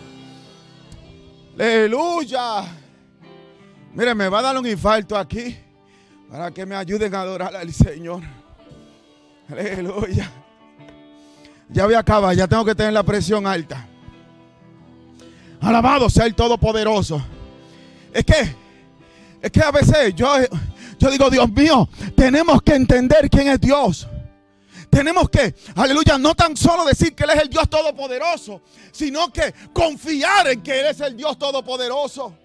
Aleluya. 1.58 2.64
Mire, 3.92 4.14
me 4.14 4.28
va 4.28 4.38
a 4.40 4.42
dar 4.42 4.58
un 4.58 4.66
infarto 4.66 5.16
aquí 5.16 5.56
para 6.30 6.50
que 6.50 6.66
me 6.66 6.74
ayuden 6.74 7.14
a 7.14 7.20
adorar 7.20 7.54
al 7.54 7.72
Señor. 7.72 8.22
Aleluya. 9.48 10.43
Ya 11.68 11.84
voy 11.86 11.94
a 11.94 12.00
acabar, 12.00 12.34
ya 12.36 12.46
tengo 12.46 12.64
que 12.64 12.74
tener 12.74 12.92
la 12.92 13.02
presión 13.02 13.46
alta. 13.46 13.88
Alabado 15.60 16.10
sea 16.10 16.26
el 16.26 16.34
Todopoderoso. 16.34 17.24
Es 18.12 18.24
que, 18.24 18.54
es 19.40 19.50
que 19.50 19.60
a 19.60 19.70
veces 19.70 20.14
yo, 20.14 20.28
yo 20.98 21.10
digo, 21.10 21.30
Dios 21.30 21.50
mío, 21.50 21.88
tenemos 22.16 22.62
que 22.62 22.74
entender 22.74 23.30
quién 23.30 23.48
es 23.48 23.60
Dios. 23.60 24.06
Tenemos 24.90 25.28
que, 25.28 25.54
aleluya, 25.74 26.18
no 26.18 26.34
tan 26.34 26.56
solo 26.56 26.84
decir 26.84 27.14
que 27.14 27.24
Él 27.24 27.30
es 27.30 27.42
el 27.42 27.48
Dios 27.48 27.68
Todopoderoso, 27.68 28.62
sino 28.92 29.32
que 29.32 29.52
confiar 29.72 30.48
en 30.48 30.62
que 30.62 30.80
Él 30.80 30.86
es 30.86 31.00
el 31.00 31.16
Dios 31.16 31.36
Todopoderoso. 31.38 32.36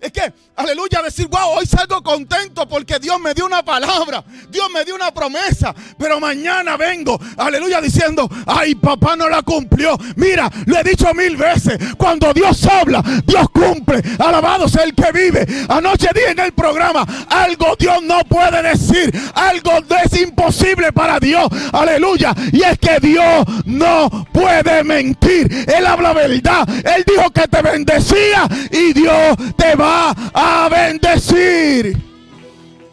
Es 0.00 0.12
que, 0.12 0.32
aleluya, 0.56 1.00
decir, 1.02 1.26
wow, 1.28 1.56
hoy 1.56 1.66
salgo 1.66 2.02
contento 2.02 2.68
porque 2.68 2.98
Dios 2.98 3.18
me 3.18 3.32
dio 3.32 3.46
una 3.46 3.64
palabra, 3.64 4.22
Dios 4.50 4.68
me 4.72 4.84
dio 4.84 4.94
una 4.94 5.12
promesa, 5.12 5.74
pero 5.98 6.20
mañana 6.20 6.76
vengo, 6.76 7.18
aleluya, 7.36 7.80
diciendo, 7.80 8.28
ay, 8.46 8.74
papá 8.74 9.16
no 9.16 9.28
la 9.28 9.42
cumplió. 9.42 9.96
Mira, 10.16 10.50
lo 10.66 10.78
he 10.78 10.82
dicho 10.82 11.12
mil 11.14 11.36
veces, 11.36 11.78
cuando 11.96 12.32
Dios 12.34 12.64
habla, 12.66 13.02
Dios 13.24 13.48
cumple. 13.50 14.02
Alabado 14.18 14.68
sea 14.68 14.84
el 14.84 14.94
que 14.94 15.10
vive. 15.12 15.46
Anoche 15.68 16.08
dije 16.14 16.30
en 16.30 16.40
el 16.40 16.52
programa, 16.52 17.06
algo 17.30 17.74
Dios 17.78 18.02
no 18.02 18.20
puede 18.24 18.62
decir, 18.62 19.10
algo 19.34 19.72
es 20.04 20.20
imposible 20.20 20.92
para 20.92 21.18
Dios, 21.18 21.48
aleluya. 21.72 22.34
Y 22.52 22.62
es 22.62 22.78
que 22.78 22.98
Dios 23.00 23.44
no 23.64 24.10
puede 24.32 24.84
mentir, 24.84 25.66
Él 25.74 25.86
habla 25.86 26.12
verdad. 26.12 26.68
Él 26.68 27.04
dijo 27.06 27.30
que 27.30 27.48
te 27.48 27.62
bendecía 27.62 28.46
y 28.70 28.92
Dios 28.92 29.36
te 29.56 29.74
va 29.74 29.85
a 29.86 30.68
bendecir. 30.70 31.96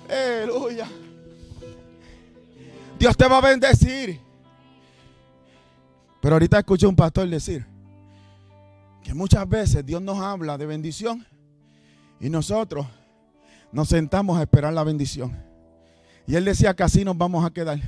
Aleluya. 0.09 0.87
Dios 2.99 3.17
te 3.17 3.27
va 3.27 3.37
a 3.37 3.41
bendecir. 3.41 4.19
Pero 6.21 6.35
ahorita 6.35 6.59
escuché 6.59 6.87
un 6.87 6.95
pastor 6.95 7.27
decir 7.27 7.65
que 9.03 9.13
muchas 9.13 9.47
veces 9.47 9.85
Dios 9.85 10.01
nos 10.01 10.19
habla 10.19 10.57
de 10.57 10.65
bendición 10.65 11.25
y 12.19 12.29
nosotros 12.29 12.87
nos 13.73 13.89
sentamos 13.89 14.39
a 14.39 14.43
esperar 14.43 14.71
la 14.71 14.85
bendición. 14.85 15.37
Y 16.25 16.35
él 16.35 16.45
decía 16.45 16.73
que 16.73 16.83
así 16.83 17.03
nos 17.03 17.17
vamos 17.17 17.45
a 17.45 17.51
quedar. 17.51 17.79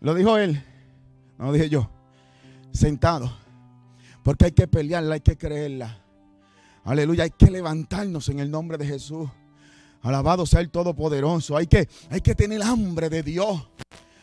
Lo 0.00 0.14
dijo 0.14 0.38
él, 0.38 0.62
no 1.38 1.46
lo 1.46 1.52
dije 1.52 1.68
yo. 1.68 1.90
Sentado. 2.70 3.36
Porque 4.22 4.44
hay 4.44 4.52
que 4.52 4.68
pelearla, 4.68 5.14
hay 5.14 5.20
que 5.20 5.36
creerla. 5.36 6.03
Aleluya, 6.84 7.24
hay 7.24 7.30
que 7.30 7.50
levantarnos 7.50 8.28
en 8.28 8.40
el 8.40 8.50
nombre 8.50 8.76
de 8.76 8.86
Jesús. 8.86 9.28
Alabado 10.02 10.44
sea 10.44 10.60
el 10.60 10.70
Todopoderoso. 10.70 11.56
Hay 11.56 11.66
que, 11.66 11.88
hay 12.10 12.20
que 12.20 12.34
tener 12.34 12.62
hambre 12.62 13.08
de 13.08 13.22
Dios. 13.22 13.66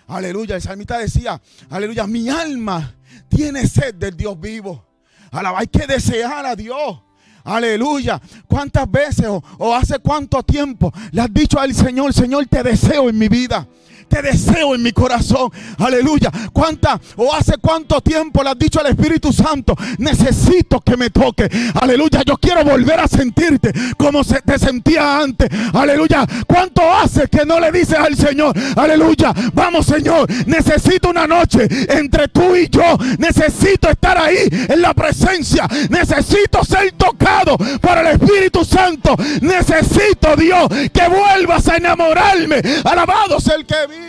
Aleluya. 0.07 0.55
El 0.55 0.61
salmista 0.61 0.99
decía, 0.99 1.41
aleluya, 1.69 2.05
mi 2.05 2.29
alma 2.29 2.93
tiene 3.29 3.65
sed 3.65 3.95
del 3.95 4.15
Dios 4.15 4.39
vivo. 4.39 4.85
Alaba, 5.31 5.59
hay 5.59 5.67
que 5.67 5.87
desear 5.87 6.45
a 6.45 6.55
Dios. 6.55 7.01
Aleluya. 7.43 8.21
¿Cuántas 8.47 8.89
veces 8.91 9.25
o, 9.25 9.43
o, 9.57 9.73
hace 9.73 9.97
cuánto 9.97 10.43
tiempo 10.43 10.93
le 11.11 11.21
has 11.21 11.33
dicho 11.33 11.59
al 11.59 11.73
Señor, 11.73 12.13
Señor, 12.13 12.45
te 12.45 12.61
deseo 12.61 13.09
en 13.09 13.17
mi 13.17 13.27
vida? 13.27 13.67
Te 14.11 14.21
deseo 14.21 14.75
en 14.75 14.83
mi 14.83 14.91
corazón. 14.91 15.49
Aleluya. 15.77 16.29
¿Cuánta 16.51 16.99
o 17.15 17.33
hace 17.33 17.57
cuánto 17.57 18.01
tiempo 18.01 18.43
le 18.43 18.49
has 18.49 18.59
dicho 18.59 18.81
al 18.81 18.87
Espíritu 18.87 19.31
Santo? 19.31 19.73
Necesito 19.97 20.81
que 20.81 20.97
me 20.97 21.09
toque. 21.09 21.49
Aleluya. 21.81 22.21
Yo 22.25 22.35
quiero 22.37 22.65
volver 22.65 22.99
a 22.99 23.07
sentirte 23.07 23.71
como 23.97 24.23
se 24.23 24.41
te 24.41 24.59
sentía 24.59 25.19
antes. 25.19 25.49
Aleluya. 25.73 26.27
¿Cuánto 26.45 26.81
hace 26.93 27.27
que 27.29 27.45
no 27.45 27.59
le 27.59 27.71
dices 27.71 27.97
al 27.97 28.15
Señor? 28.17 28.53
Aleluya. 28.75 29.33
Vamos, 29.53 29.85
Señor. 29.85 30.29
Necesito 30.45 31.09
una 31.09 31.25
noche 31.25 31.67
entre 31.87 32.27
tú 32.27 32.53
y 32.55 32.67
yo. 32.67 32.97
Necesito 33.17 33.89
estar 33.89 34.17
ahí 34.17 34.49
en 34.67 34.81
la 34.81 34.93
presencia. 34.93 35.67
Necesito 35.89 36.65
ser 36.65 36.91
tocado 36.97 37.57
por 37.57 37.97
el 37.97 38.07
Espíritu 38.07 38.65
Santo. 38.65 39.15
Necesito, 39.41 40.35
Dios, 40.35 40.67
que 40.91 41.07
vuelvas 41.07 41.65
a 41.69 41.77
enamorarme. 41.77 42.61
Alabado 42.83 43.39
sea 43.39 43.55
el 43.55 43.65
que 43.65 43.87
vive. 43.87 44.00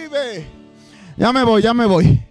Ya 1.16 1.32
me 1.32 1.44
voy, 1.44 1.62
ya 1.62 1.74
me 1.74 1.86
voy. 1.86 2.22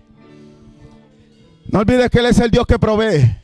No 1.70 1.80
olvides 1.80 2.10
que 2.10 2.20
Él 2.20 2.26
es 2.26 2.40
el 2.40 2.52
Dios 2.52 2.66
que 2.68 2.78
provee. 2.78 3.38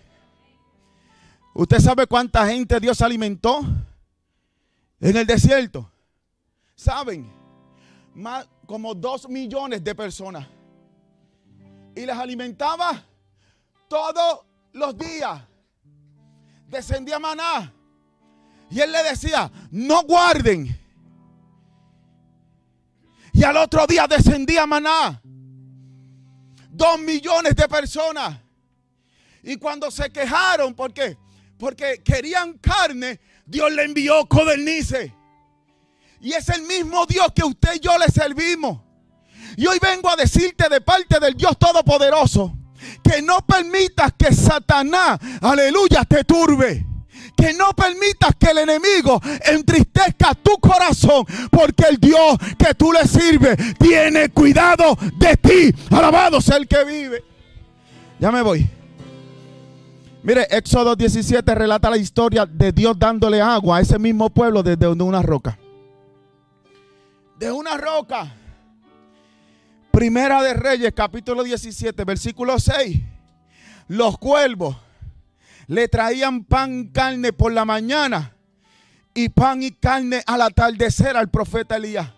¿Usted 1.54 1.80
sabe 1.80 2.06
cuánta 2.06 2.46
gente 2.48 2.80
Dios 2.80 3.02
alimentó 3.02 3.62
en 5.00 5.18
el 5.18 5.26
desierto? 5.26 5.92
¿Saben? 6.76 7.36
como 8.66 8.94
dos 8.94 9.30
millones 9.30 9.84
de 9.84 9.96
personas. 9.96 10.48
Y 11.96 12.06
les 12.06 12.16
alimentaba 12.16 13.04
todos 13.88 14.42
los 14.74 14.98
días. 14.98 15.42
Descendía 16.68 17.18
maná. 17.18 17.74
Y 18.70 18.82
él 18.82 18.92
le 18.92 19.04
decía, 19.04 19.50
no 19.72 20.04
guarden. 20.04 20.78
Y 23.38 23.44
al 23.44 23.56
otro 23.58 23.86
día 23.86 24.08
descendía 24.08 24.66
maná. 24.66 25.22
Dos 26.72 27.00
millones 27.00 27.56
de 27.56 27.68
personas. 27.68 28.36
Y 29.44 29.58
cuando 29.58 29.92
se 29.92 30.10
quejaron, 30.10 30.74
¿por 30.74 30.92
qué? 30.92 31.16
Porque 31.60 32.02
querían 32.04 32.58
carne, 32.58 33.20
Dios 33.46 33.72
le 33.72 33.84
envió 33.84 34.26
codornices. 34.26 35.12
Y 36.20 36.34
es 36.34 36.50
el 36.50 36.64
mismo 36.64 37.06
Dios 37.06 37.28
que 37.36 37.44
usted 37.44 37.76
y 37.76 37.80
yo 37.80 37.96
le 38.00 38.08
servimos. 38.08 38.82
Y 39.56 39.68
hoy 39.68 39.78
vengo 39.80 40.10
a 40.10 40.16
decirte 40.16 40.68
de 40.68 40.82
parte 40.82 41.20
del 41.20 41.36
Dios 41.36 41.60
Todopoderoso 41.60 42.58
que 43.04 43.22
no 43.22 43.46
permitas 43.46 44.14
que 44.18 44.34
Satanás, 44.34 45.20
aleluya, 45.42 46.06
te 46.06 46.24
turbe. 46.24 46.87
Que 47.38 47.54
no 47.54 47.70
permitas 47.74 48.32
que 48.38 48.48
el 48.48 48.58
enemigo 48.58 49.22
entristezca 49.46 50.34
tu 50.34 50.58
corazón. 50.58 51.26
Porque 51.52 51.86
el 51.90 51.98
Dios 51.98 52.38
que 52.58 52.74
tú 52.74 52.92
le 52.92 53.08
sirves 53.08 53.56
tiene 53.78 54.30
cuidado 54.30 54.98
de 55.16 55.38
ti. 55.38 55.74
Alabado 55.92 56.42
sea 56.42 56.58
el 56.58 56.68
que 56.68 56.84
vive. 56.84 57.24
Ya 58.20 58.32
me 58.32 58.42
voy. 58.42 58.68
Mire, 60.24 60.48
Éxodo 60.50 60.96
17 60.96 61.56
relata 61.56 61.90
la 61.90 61.98
historia 61.98 62.46
de 62.46 62.74
Dios 62.74 63.00
dándole 63.00 63.42
agua 63.42 63.78
a 63.78 63.82
ese 63.82 63.98
mismo 63.98 64.30
pueblo 64.30 64.62
desde 64.62 64.88
una 64.88 65.22
roca. 65.22 65.58
De 67.38 67.50
una 67.52 67.78
roca. 67.78 68.34
Primera 69.92 70.44
de 70.44 70.54
Reyes, 70.54 70.92
capítulo 70.94 71.44
17, 71.44 72.04
versículo 72.04 72.60
6. 72.60 73.00
Los 73.88 74.18
cuervos 74.18 74.76
le 75.68 75.88
traían 75.90 76.46
pan 76.46 76.80
y 76.80 76.92
carne 76.92 77.34
por 77.34 77.52
la 77.52 77.66
mañana 77.66 78.34
y 79.14 79.30
pan 79.30 79.62
y 79.62 79.72
carne 79.72 80.24
al 80.26 80.42
atardecer 80.42 81.18
al 81.18 81.30
profeta 81.30 81.76
Elías. 81.76 82.10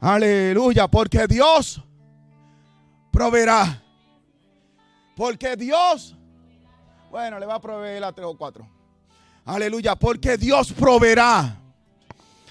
Aleluya, 0.00 0.88
porque 0.88 1.26
Dios 1.26 1.82
proveerá. 3.10 3.82
Porque 5.16 5.56
Dios, 5.56 6.16
bueno, 7.10 7.38
le 7.38 7.46
va 7.46 7.56
a 7.56 7.60
proveer 7.60 8.02
a 8.04 8.12
tres 8.12 8.26
o 8.26 8.36
cuatro. 8.36 8.68
Aleluya, 9.44 9.94
porque 9.94 10.36
Dios 10.36 10.72
proveerá. 10.72 11.60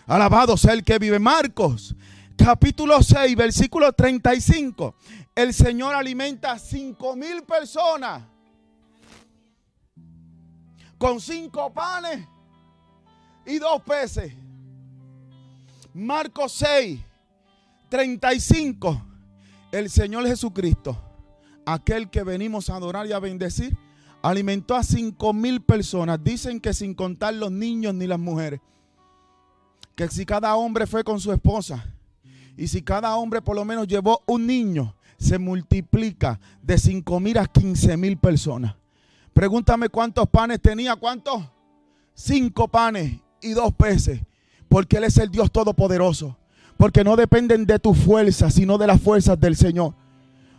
Alabado 0.06 0.56
sea 0.56 0.74
el 0.74 0.84
que 0.84 1.00
vive. 1.00 1.20
Marcos, 1.20 1.96
capítulo 2.38 3.02
6, 3.02 3.36
versículo 3.36 3.92
35. 3.92 4.96
El 5.36 5.54
Señor 5.54 5.96
alimenta 5.96 6.52
a 6.52 6.60
cinco 6.60 7.16
mil 7.16 7.44
personas 7.44 8.24
con 11.04 11.20
cinco 11.20 11.70
panes 11.74 12.26
y 13.46 13.60
dos 13.60 13.82
peces. 13.82 14.34
Marcos 15.94 16.54
6, 16.54 16.98
35. 17.90 19.06
El 19.74 19.90
Señor 19.90 20.26
Jesucristo, 20.26 20.98
aquel 21.66 22.10
que 22.10 22.24
venimos 22.24 22.70
a 22.70 22.78
adorar 22.78 23.06
y 23.06 23.12
a 23.12 23.20
bendecir, 23.20 23.78
alimentó 24.22 24.76
a 24.76 24.84
cinco 24.84 25.34
mil 25.34 25.62
personas. 25.62 26.24
Dicen 26.24 26.62
que 26.62 26.74
sin 26.74 26.94
contar 26.94 27.34
los 27.34 27.52
niños 27.52 27.94
ni 27.94 28.08
las 28.08 28.20
mujeres. 28.20 28.62
Que 29.96 30.08
si 30.08 30.26
cada 30.26 30.56
hombre 30.56 30.88
fue 30.88 31.04
con 31.04 31.20
su 31.20 31.34
esposa 31.34 31.84
y 32.56 32.70
si 32.70 32.82
cada 32.82 33.14
hombre 33.18 33.42
por 33.42 33.58
lo 33.58 33.66
menos 33.66 33.90
llevó 33.90 34.24
un 34.26 34.48
niño, 34.48 34.96
se 35.18 35.38
multiplica 35.38 36.40
de 36.62 36.78
cinco 36.78 37.20
mil 37.20 37.38
a 37.40 37.46
15 37.46 37.98
mil 37.98 38.16
personas. 38.16 38.78
Pregúntame 39.34 39.90
cuántos 39.90 40.28
panes 40.30 40.62
tenía, 40.62 40.96
¿cuántos? 40.96 41.44
Cinco 42.14 42.68
panes 42.68 43.20
y 43.42 43.52
dos 43.52 43.74
peces. 43.74 44.22
Porque 44.70 44.98
Él 44.98 45.04
es 45.04 45.18
el 45.18 45.30
Dios 45.30 45.52
Todopoderoso. 45.52 46.38
Porque 46.78 47.04
no 47.04 47.16
dependen 47.16 47.66
de 47.66 47.80
tu 47.80 47.94
fuerza, 47.94 48.50
sino 48.50 48.78
de 48.78 48.88
las 48.88 49.02
fuerzas 49.02 49.40
del 49.40 49.56
Señor. 49.56 49.94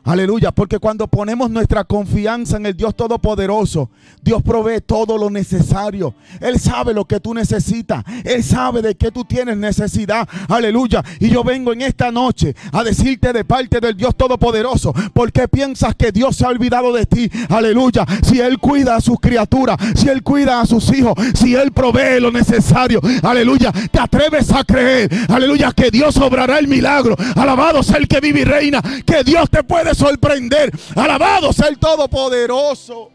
Aleluya, 0.04 0.52
porque 0.52 0.78
cuando 0.78 1.08
ponemos 1.08 1.50
nuestra 1.50 1.82
confianza 1.84 2.58
en 2.58 2.66
el 2.66 2.76
Dios 2.76 2.94
Todopoderoso, 2.94 3.88
Dios 4.22 4.42
provee 4.42 4.82
todo 4.84 5.16
lo 5.16 5.30
necesario. 5.30 6.14
Él 6.40 6.60
sabe 6.60 6.92
lo 6.92 7.06
que 7.06 7.20
tú 7.20 7.32
necesitas. 7.32 8.04
Él 8.22 8.44
sabe 8.44 8.82
de 8.82 8.96
qué 8.96 9.10
tú 9.10 9.24
tienes 9.24 9.56
necesidad. 9.56 10.28
Aleluya. 10.48 11.02
Y 11.20 11.30
yo 11.30 11.42
vengo 11.42 11.72
en 11.72 11.80
esta 11.80 12.10
noche 12.10 12.54
a 12.72 12.84
decirte 12.84 13.32
de 13.32 13.46
parte 13.46 13.80
del 13.80 13.96
Dios 13.96 14.14
Todopoderoso, 14.14 14.92
¿por 15.14 15.32
qué 15.32 15.48
piensas 15.48 15.94
que 15.94 16.12
Dios 16.12 16.36
se 16.36 16.44
ha 16.44 16.48
olvidado 16.48 16.92
de 16.92 17.06
ti? 17.06 17.30
Aleluya. 17.48 18.04
Si 18.22 18.40
Él 18.40 18.58
cuida 18.58 18.96
a 18.96 19.00
sus 19.00 19.18
criaturas, 19.18 19.78
si 19.94 20.10
Él 20.10 20.22
cuida 20.22 20.60
a 20.60 20.66
sus 20.66 20.92
hijos, 20.94 21.14
si 21.34 21.54
Él 21.54 21.72
provee 21.72 22.20
lo 22.20 22.30
necesario. 22.30 23.00
Aleluya. 23.22 23.72
Te 23.90 24.00
atreves 24.00 24.52
a 24.52 24.64
creer. 24.64 25.10
Aleluya. 25.28 25.72
Que 25.72 25.90
Dios 25.90 26.18
obrará 26.18 26.58
el 26.58 26.68
milagro. 26.68 27.16
Alabado 27.36 27.82
sea 27.82 27.96
el 27.96 28.06
que 28.06 28.20
vive 28.20 28.40
y 28.40 28.44
reina. 28.44 28.82
Que 29.06 29.24
Dios 29.24 29.48
te 29.48 29.64
puede 29.64 29.93
sorprender. 29.94 30.70
Alabado 30.94 31.52
sea 31.52 31.68
el 31.68 31.78
Todopoderoso. 31.78 33.10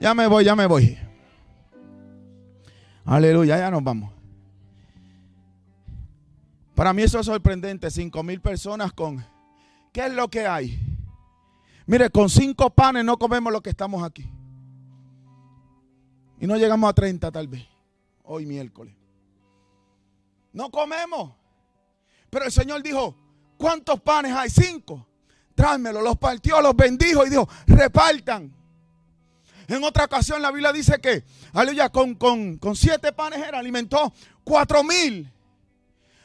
Ya 0.00 0.14
me 0.14 0.26
voy, 0.26 0.44
ya 0.44 0.54
me 0.54 0.66
voy. 0.66 0.98
Aleluya, 3.04 3.58
ya 3.58 3.70
nos 3.70 3.82
vamos. 3.82 4.12
Para 6.74 6.92
mí 6.92 7.02
eso 7.02 7.18
es 7.20 7.26
sorprendente. 7.26 7.90
Cinco 7.90 8.22
mil 8.22 8.40
personas 8.40 8.92
con... 8.92 9.24
¿Qué 9.92 10.06
es 10.06 10.12
lo 10.12 10.28
que 10.28 10.46
hay? 10.46 10.78
Mire, 11.86 12.10
con 12.10 12.28
cinco 12.28 12.70
panes 12.70 13.04
no 13.04 13.16
comemos 13.18 13.52
lo 13.52 13.62
que 13.62 13.70
estamos 13.70 14.02
aquí. 14.02 14.28
Y 16.40 16.46
no 16.46 16.56
llegamos 16.56 16.90
a 16.90 16.92
30 16.92 17.30
tal 17.30 17.46
vez. 17.46 17.64
Hoy 18.24 18.44
miércoles. 18.44 18.94
No 20.52 20.70
comemos. 20.70 21.32
Pero 22.30 22.46
el 22.46 22.52
Señor 22.52 22.82
dijo, 22.82 23.14
¿cuántos 23.56 24.00
panes 24.00 24.32
hay? 24.32 24.50
Cinco 24.50 25.06
tráemelo. 25.54 26.02
Los 26.02 26.18
partió, 26.18 26.60
los 26.60 26.74
bendijo 26.76 27.26
y 27.26 27.30
dijo, 27.30 27.48
repartan. 27.66 28.52
En 29.66 29.82
otra 29.82 30.04
ocasión 30.04 30.42
la 30.42 30.50
Biblia 30.50 30.72
dice 30.72 31.00
que, 31.00 31.24
aleluya, 31.52 31.88
con, 31.88 32.14
con, 32.14 32.58
con 32.58 32.76
siete 32.76 33.12
panes 33.12 33.40
era, 33.40 33.58
alimentó 33.58 34.12
cuatro 34.42 34.84
mil. 34.84 35.30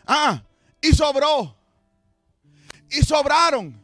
Ah, 0.06 0.44
y 0.82 0.94
sobró. 0.94 1.56
Y 2.90 3.02
sobraron. 3.02 3.80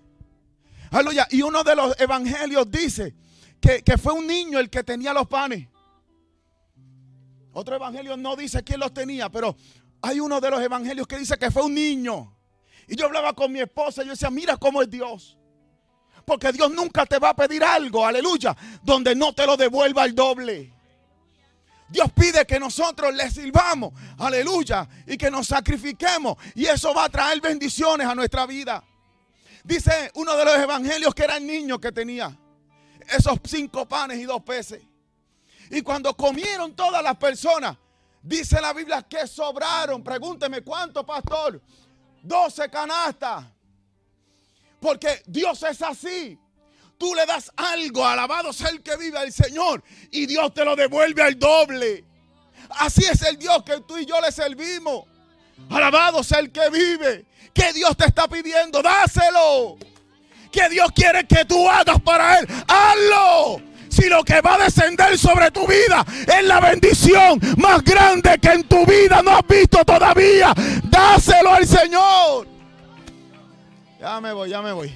Aleluya. 0.92 1.28
Y 1.32 1.42
uno 1.42 1.64
de 1.64 1.76
los 1.76 2.00
evangelios 2.00 2.70
dice 2.70 3.16
que, 3.62 3.82
que 3.84 3.98
fue 3.98 4.14
un 4.14 4.28
niño 4.28 4.60
el 4.60 4.70
que 4.70 4.84
tenía 4.84 5.14
los 5.14 5.28
panes. 5.28 5.68
Otro 7.54 7.76
evangelio 7.76 8.18
no 8.18 8.36
dice 8.36 8.64
quién 8.64 8.82
los 8.82 8.94
tenía, 8.94 9.30
pero 9.30 9.56
hay 10.02 10.20
uno 10.20 10.42
de 10.42 10.52
los 10.52 10.62
evangelios 10.62 11.08
que 11.08 11.18
dice 11.18 11.38
que 11.38 11.52
fue 11.52 11.64
un 11.64 11.74
niño. 11.74 12.35
Y 12.88 12.96
yo 12.96 13.06
hablaba 13.06 13.34
con 13.34 13.52
mi 13.52 13.60
esposa 13.60 14.04
y 14.04 14.06
yo 14.06 14.12
decía, 14.12 14.30
mira 14.30 14.58
cómo 14.58 14.82
es 14.82 14.90
Dios. 14.90 15.38
Porque 16.26 16.52
Dios 16.52 16.72
nunca 16.72 17.06
te 17.06 17.20
va 17.20 17.30
a 17.30 17.36
pedir 17.36 17.64
algo, 17.64 18.06
aleluya, 18.06 18.56
donde 18.84 19.16
no 19.16 19.34
te 19.34 19.46
lo 19.46 19.56
devuelva 19.56 20.04
al 20.04 20.16
doble. 20.16 20.74
Dios 21.88 22.12
pide 22.14 22.46
que 22.46 22.60
nosotros 22.60 23.14
le 23.14 23.30
sirvamos, 23.30 23.94
aleluya, 24.18 24.88
y 25.06 25.18
que 25.18 25.30
nos 25.30 25.48
sacrifiquemos. 25.48 26.38
Y 26.56 26.66
eso 26.66 26.94
va 26.94 27.06
a 27.06 27.10
traer 27.10 27.40
bendiciones 27.42 28.08
a 28.08 28.16
nuestra 28.16 28.46
vida. 28.48 28.84
Dice 29.64 30.12
uno 30.16 30.36
de 30.36 30.46
los 30.46 30.58
evangelios 30.58 31.14
que 31.14 31.24
era 31.24 31.38
el 31.38 31.46
niño 31.46 31.80
que 31.80 31.92
tenía 31.92 32.36
esos 33.10 33.40
cinco 33.44 33.88
panes 33.88 34.20
y 34.20 34.24
dos 34.24 34.42
peces. 34.44 34.82
Y 35.70 35.82
cuando 35.82 36.16
comieron 36.16 36.76
todas 36.76 37.04
las 37.04 37.18
personas, 37.18 37.78
dice 38.22 38.62
la 38.62 38.74
Biblia 38.74 39.04
que 39.04 39.28
sobraron. 39.28 40.04
Pregúnteme 40.04 40.62
cuánto, 40.62 41.06
pastor. 41.06 41.62
12 42.28 42.70
canastas. 42.70 43.46
Porque 44.80 45.24
Dios 45.26 45.64
es 45.64 45.82
así. 45.82 46.38
Tú 46.98 47.14
le 47.14 47.26
das 47.26 47.52
algo, 47.58 48.06
alabado 48.06 48.54
sea 48.54 48.70
el 48.70 48.82
que 48.82 48.96
vive 48.96 49.18
al 49.18 49.32
Señor, 49.32 49.84
y 50.12 50.26
Dios 50.28 50.54
te 50.54 50.64
lo 50.64 50.78
devuelve 50.78 51.22
al 51.22 51.38
doble. 51.38 52.06
Así 52.70 53.04
es 53.04 53.22
el 53.24 53.38
Dios 53.38 53.64
que 53.64 53.82
tú 53.82 53.98
y 53.98 54.06
yo 54.06 54.20
le 54.22 54.32
servimos. 54.32 55.06
Alabado 55.70 56.24
sea 56.24 56.40
el 56.40 56.52
que 56.52 56.70
vive. 56.70 57.26
Que 57.54 57.74
Dios 57.74 57.96
te 57.98 58.06
está 58.06 58.28
pidiendo, 58.28 58.82
dáselo. 58.82 59.78
Que 60.52 60.70
Dios 60.70 60.90
quiere 60.94 61.26
que 61.26 61.46
tú 61.46 61.70
hagas 61.70 62.02
para 62.02 62.40
Él, 62.40 62.48
hazlo. 62.68 63.62
Si 63.96 64.10
lo 64.10 64.26
que 64.26 64.42
va 64.42 64.56
a 64.56 64.66
descender 64.66 65.18
sobre 65.18 65.50
tu 65.52 65.66
vida 65.66 66.06
es 66.28 66.46
la 66.46 66.60
bendición 66.60 67.40
más 67.58 67.82
grande 67.82 68.38
que 68.42 68.50
en 68.50 68.68
tu 68.68 68.86
vida 68.86 69.22
no 69.24 69.38
has 69.38 69.48
visto 69.48 69.86
todavía, 69.86 70.54
dáselo 70.90 71.54
al 71.54 71.66
Señor. 71.66 72.46
Ya 73.98 74.20
me 74.20 74.34
voy, 74.34 74.50
ya 74.50 74.62
me 74.62 74.74
voy. 74.74 74.94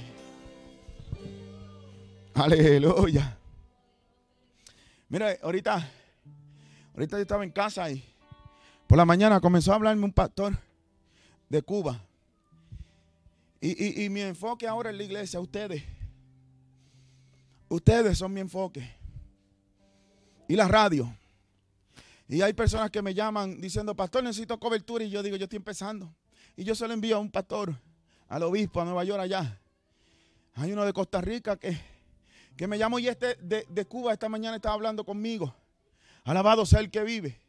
Aleluya. 2.34 3.38
Mira, 5.08 5.34
ahorita, 5.42 5.90
ahorita 6.92 7.16
yo 7.16 7.22
estaba 7.22 7.42
en 7.42 7.52
casa 7.52 7.90
y 7.90 8.04
por 8.86 8.98
la 8.98 9.06
mañana 9.06 9.40
comenzó 9.40 9.72
a 9.72 9.76
hablarme 9.76 10.04
un 10.04 10.12
pastor 10.12 10.58
de 11.48 11.62
Cuba. 11.62 12.04
Y, 13.62 14.04
y 14.04 14.10
mi 14.10 14.20
enfoque 14.20 14.68
ahora 14.68 14.90
en 14.90 14.98
la 14.98 15.04
iglesia, 15.04 15.40
ustedes. 15.40 15.82
Ustedes 17.70 18.18
son 18.18 18.32
mi 18.32 18.40
enfoque. 18.40 18.96
Y 20.48 20.56
la 20.56 20.66
radio. 20.66 21.16
Y 22.28 22.42
hay 22.42 22.52
personas 22.52 22.90
que 22.90 23.00
me 23.00 23.14
llaman 23.14 23.60
diciendo, 23.60 23.94
pastor, 23.94 24.24
necesito 24.24 24.58
cobertura. 24.58 25.04
Y 25.04 25.10
yo 25.10 25.22
digo, 25.22 25.36
yo 25.36 25.44
estoy 25.44 25.58
empezando. 25.58 26.12
Y 26.56 26.64
yo 26.64 26.74
se 26.74 26.86
lo 26.88 26.92
envío 26.92 27.16
a 27.16 27.20
un 27.20 27.30
pastor, 27.30 27.72
al 28.28 28.42
obispo, 28.42 28.80
a 28.80 28.84
Nueva 28.84 29.04
York 29.04 29.20
allá. 29.20 29.60
Hay 30.54 30.72
uno 30.72 30.84
de 30.84 30.92
Costa 30.92 31.20
Rica 31.20 31.56
que, 31.56 31.78
que 32.56 32.66
me 32.66 32.76
llamó 32.76 32.98
y 32.98 33.06
este 33.06 33.36
de, 33.36 33.84
Cuba 33.86 34.12
esta 34.12 34.28
mañana 34.28 34.56
estaba 34.56 34.74
hablando 34.74 35.04
conmigo. 35.04 35.54
Alabado 36.24 36.66
sea 36.66 36.80
el 36.80 36.90
que 36.90 37.04
vive. 37.04 37.40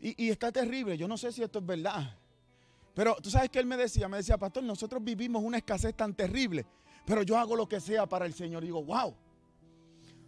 Y, 0.00 0.24
y 0.24 0.30
está 0.30 0.50
terrible. 0.50 0.96
Yo 0.96 1.06
no 1.06 1.18
sé 1.18 1.30
si 1.30 1.42
esto 1.42 1.58
es 1.58 1.66
verdad. 1.66 2.16
Pero 2.94 3.16
tú 3.22 3.28
sabes 3.28 3.50
que 3.50 3.58
él 3.58 3.66
me 3.66 3.76
decía, 3.76 4.08
me 4.08 4.16
decía, 4.16 4.38
pastor, 4.38 4.62
nosotros 4.62 5.04
vivimos 5.04 5.42
una 5.44 5.58
escasez 5.58 5.94
tan 5.94 6.14
terrible. 6.14 6.64
Pero 7.04 7.22
yo 7.22 7.36
hago 7.36 7.54
lo 7.54 7.68
que 7.68 7.80
sea 7.80 8.06
para 8.06 8.24
el 8.24 8.32
Señor. 8.32 8.62
Y 8.62 8.68
digo, 8.68 8.82
wow. 8.82 9.14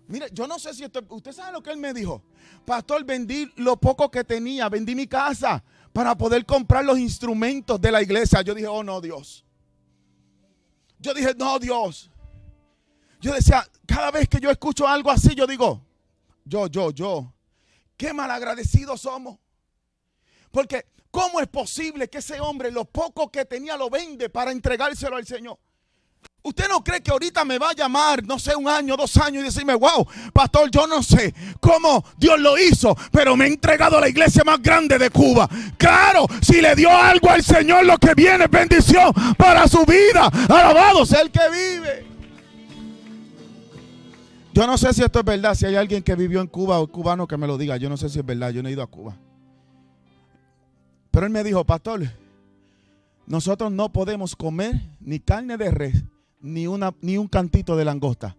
Mire, 0.06 0.28
yo 0.32 0.46
no 0.46 0.58
sé 0.58 0.74
si 0.74 0.84
esto, 0.84 1.02
usted 1.08 1.32
sabe 1.32 1.52
lo 1.52 1.62
que 1.62 1.70
él 1.70 1.78
me 1.78 1.94
dijo. 1.94 2.22
Pastor, 2.64 3.04
vendí 3.04 3.50
lo 3.56 3.76
poco 3.76 4.10
que 4.10 4.24
tenía, 4.24 4.68
vendí 4.68 4.94
mi 4.94 5.06
casa 5.06 5.62
para 5.92 6.16
poder 6.16 6.44
comprar 6.44 6.84
los 6.84 6.98
instrumentos 6.98 7.80
de 7.80 7.90
la 7.90 8.02
iglesia. 8.02 8.42
Yo 8.42 8.54
dije, 8.54 8.66
oh 8.66 8.82
no, 8.82 9.00
Dios. 9.00 9.44
Yo 10.98 11.14
dije, 11.14 11.34
no, 11.36 11.58
Dios. 11.58 12.10
Yo 13.20 13.32
decía, 13.32 13.66
cada 13.86 14.10
vez 14.10 14.28
que 14.28 14.40
yo 14.40 14.50
escucho 14.50 14.86
algo 14.86 15.10
así, 15.10 15.34
yo 15.34 15.46
digo, 15.46 15.82
yo, 16.44 16.66
yo, 16.66 16.90
yo, 16.90 17.32
qué 17.96 18.12
malagradecidos 18.12 19.00
somos. 19.00 19.38
Porque, 20.50 20.86
¿cómo 21.10 21.40
es 21.40 21.48
posible 21.48 22.08
que 22.08 22.18
ese 22.18 22.38
hombre 22.40 22.70
lo 22.70 22.84
poco 22.84 23.30
que 23.30 23.44
tenía 23.46 23.76
lo 23.76 23.88
vende 23.88 24.28
para 24.28 24.52
entregárselo 24.52 25.16
al 25.16 25.26
Señor? 25.26 25.58
¿Usted 26.46 26.68
no 26.68 26.84
cree 26.84 27.02
que 27.02 27.10
ahorita 27.10 27.42
me 27.46 27.58
va 27.58 27.70
a 27.70 27.72
llamar, 27.72 28.22
no 28.22 28.38
sé, 28.38 28.54
un 28.54 28.68
año, 28.68 28.98
dos 28.98 29.16
años 29.16 29.42
y 29.42 29.46
decirme, 29.46 29.74
wow, 29.74 30.06
pastor, 30.30 30.70
yo 30.70 30.86
no 30.86 31.02
sé 31.02 31.34
cómo 31.58 32.04
Dios 32.18 32.38
lo 32.38 32.58
hizo, 32.58 32.94
pero 33.10 33.34
me 33.34 33.46
ha 33.46 33.48
entregado 33.48 33.96
a 33.96 34.02
la 34.02 34.10
iglesia 34.10 34.44
más 34.44 34.60
grande 34.60 34.98
de 34.98 35.08
Cuba? 35.08 35.48
Claro, 35.78 36.26
si 36.42 36.60
le 36.60 36.74
dio 36.74 36.90
algo 36.90 37.30
al 37.30 37.42
Señor, 37.42 37.86
lo 37.86 37.96
que 37.96 38.12
viene 38.12 38.44
es 38.44 38.50
bendición 38.50 39.10
para 39.38 39.66
su 39.66 39.86
vida. 39.86 40.26
Alabado 40.50 41.06
sea 41.06 41.22
el 41.22 41.30
que 41.30 41.40
vive. 41.50 42.06
Yo 44.52 44.66
no 44.66 44.76
sé 44.76 44.92
si 44.92 45.02
esto 45.02 45.20
es 45.20 45.24
verdad, 45.24 45.54
si 45.54 45.64
hay 45.64 45.76
alguien 45.76 46.02
que 46.02 46.14
vivió 46.14 46.42
en 46.42 46.46
Cuba 46.46 46.78
o 46.78 46.86
cubano 46.86 47.26
que 47.26 47.38
me 47.38 47.46
lo 47.46 47.56
diga. 47.56 47.78
Yo 47.78 47.88
no 47.88 47.96
sé 47.96 48.10
si 48.10 48.18
es 48.18 48.26
verdad, 48.26 48.50
yo 48.50 48.62
no 48.62 48.68
he 48.68 48.72
ido 48.72 48.82
a 48.82 48.86
Cuba. 48.86 49.16
Pero 51.10 51.24
él 51.24 51.32
me 51.32 51.42
dijo, 51.42 51.64
pastor, 51.64 52.02
nosotros 53.26 53.72
no 53.72 53.90
podemos 53.90 54.36
comer 54.36 54.74
ni 55.00 55.20
carne 55.20 55.56
de 55.56 55.70
res 55.70 56.04
ni, 56.44 56.66
una, 56.66 56.94
ni 57.00 57.16
un 57.16 57.26
cantito 57.26 57.74
de 57.74 57.86
langosta. 57.86 58.36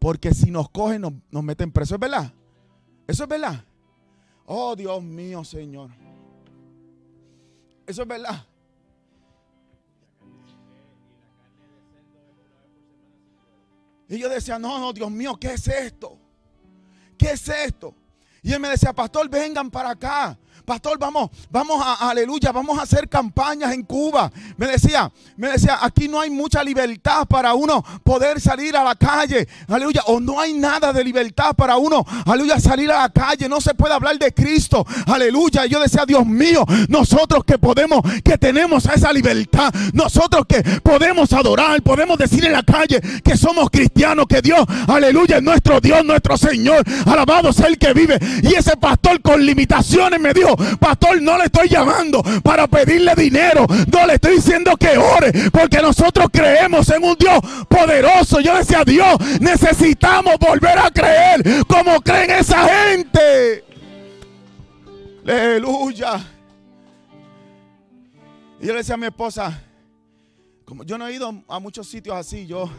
Porque 0.00 0.34
si 0.34 0.50
nos 0.50 0.68
cogen, 0.68 1.02
nos, 1.02 1.12
nos 1.30 1.44
meten 1.44 1.70
preso. 1.70 1.94
¿Es 1.94 2.00
verdad? 2.00 2.32
¿Eso 3.06 3.22
es 3.22 3.28
verdad? 3.28 3.64
Oh, 4.44 4.74
Dios 4.74 5.02
mío, 5.02 5.44
Señor. 5.44 5.90
Eso 7.86 8.02
es 8.02 8.08
verdad. 8.08 8.44
Y 14.08 14.18
yo 14.18 14.28
decía, 14.28 14.58
no, 14.58 14.78
no, 14.78 14.92
Dios 14.92 15.10
mío, 15.10 15.36
¿qué 15.40 15.54
es 15.54 15.66
esto? 15.68 16.18
¿Qué 17.16 17.30
es 17.30 17.48
esto? 17.48 17.94
Y 18.42 18.52
él 18.52 18.60
me 18.60 18.68
decía, 18.68 18.92
pastor, 18.92 19.28
vengan 19.30 19.70
para 19.70 19.90
acá. 19.90 20.38
Pastor, 20.64 20.98
vamos, 20.98 21.30
vamos 21.50 21.82
a, 21.84 22.08
aleluya, 22.08 22.50
vamos 22.50 22.78
a 22.78 22.82
hacer 22.82 23.08
campañas 23.08 23.72
en 23.72 23.82
Cuba. 23.82 24.32
Me 24.56 24.66
decía, 24.66 25.12
me 25.36 25.48
decía, 25.48 25.78
aquí 25.82 26.08
no 26.08 26.20
hay 26.20 26.30
mucha 26.30 26.62
libertad 26.64 27.26
para 27.26 27.54
uno 27.54 27.84
poder 28.02 28.40
salir 28.40 28.76
a 28.76 28.82
la 28.82 28.94
calle. 28.94 29.46
Aleluya, 29.68 30.02
o 30.06 30.20
no 30.20 30.40
hay 30.40 30.54
nada 30.54 30.92
de 30.92 31.04
libertad 31.04 31.54
para 31.54 31.76
uno, 31.76 32.04
aleluya, 32.24 32.58
salir 32.60 32.90
a 32.90 33.02
la 33.02 33.08
calle. 33.10 33.48
No 33.48 33.60
se 33.60 33.74
puede 33.74 33.94
hablar 33.94 34.18
de 34.18 34.32
Cristo. 34.32 34.86
Aleluya. 35.06 35.66
Yo 35.66 35.80
decía, 35.80 36.04
Dios 36.06 36.24
mío, 36.26 36.64
nosotros 36.88 37.44
que 37.44 37.58
podemos, 37.58 38.00
que 38.22 38.38
tenemos 38.38 38.86
esa 38.86 39.12
libertad, 39.12 39.72
nosotros 39.92 40.46
que 40.48 40.62
podemos 40.80 41.32
adorar, 41.32 41.82
podemos 41.82 42.16
decir 42.18 42.44
en 42.44 42.52
la 42.52 42.62
calle 42.62 43.00
que 43.22 43.36
somos 43.36 43.70
cristianos, 43.70 44.26
que 44.26 44.40
Dios, 44.40 44.64
aleluya, 44.88 45.38
es 45.38 45.42
nuestro 45.42 45.80
Dios, 45.80 46.04
nuestro 46.04 46.36
Señor. 46.36 46.84
Alabado 47.06 47.52
sea 47.52 47.66
el 47.66 47.78
que 47.78 47.92
vive. 47.92 48.18
Y 48.42 48.54
ese 48.54 48.76
pastor 48.76 49.20
con 49.20 49.44
limitaciones 49.44 50.20
me 50.20 50.32
dijo, 50.32 50.43
pastor, 50.78 51.20
no 51.20 51.38
le 51.38 51.44
estoy 51.44 51.68
llamando 51.68 52.22
para 52.42 52.66
pedirle 52.66 53.14
dinero. 53.14 53.66
No 53.92 54.06
le 54.06 54.14
estoy 54.14 54.36
diciendo 54.36 54.76
que 54.76 54.96
ore, 54.98 55.32
porque 55.50 55.80
nosotros 55.80 56.28
creemos 56.32 56.88
en 56.90 57.04
un 57.04 57.16
Dios 57.16 57.40
poderoso. 57.68 58.40
Yo 58.40 58.56
decía, 58.56 58.82
Dios, 58.84 59.16
necesitamos 59.40 60.36
volver 60.38 60.78
a 60.78 60.90
creer 60.90 61.64
como 61.66 62.00
creen 62.00 62.30
esa 62.30 62.68
gente. 62.68 63.64
Aleluya. 65.26 66.24
Y 68.60 68.66
yo 68.66 68.72
le 68.72 68.78
decía 68.78 68.94
a 68.94 68.98
mi 68.98 69.06
esposa, 69.06 69.62
como 70.64 70.84
yo 70.84 70.96
no 70.96 71.06
he 71.06 71.14
ido 71.14 71.32
a 71.48 71.58
muchos 71.58 71.88
sitios 71.88 72.16
así, 72.16 72.46
yo, 72.46 72.70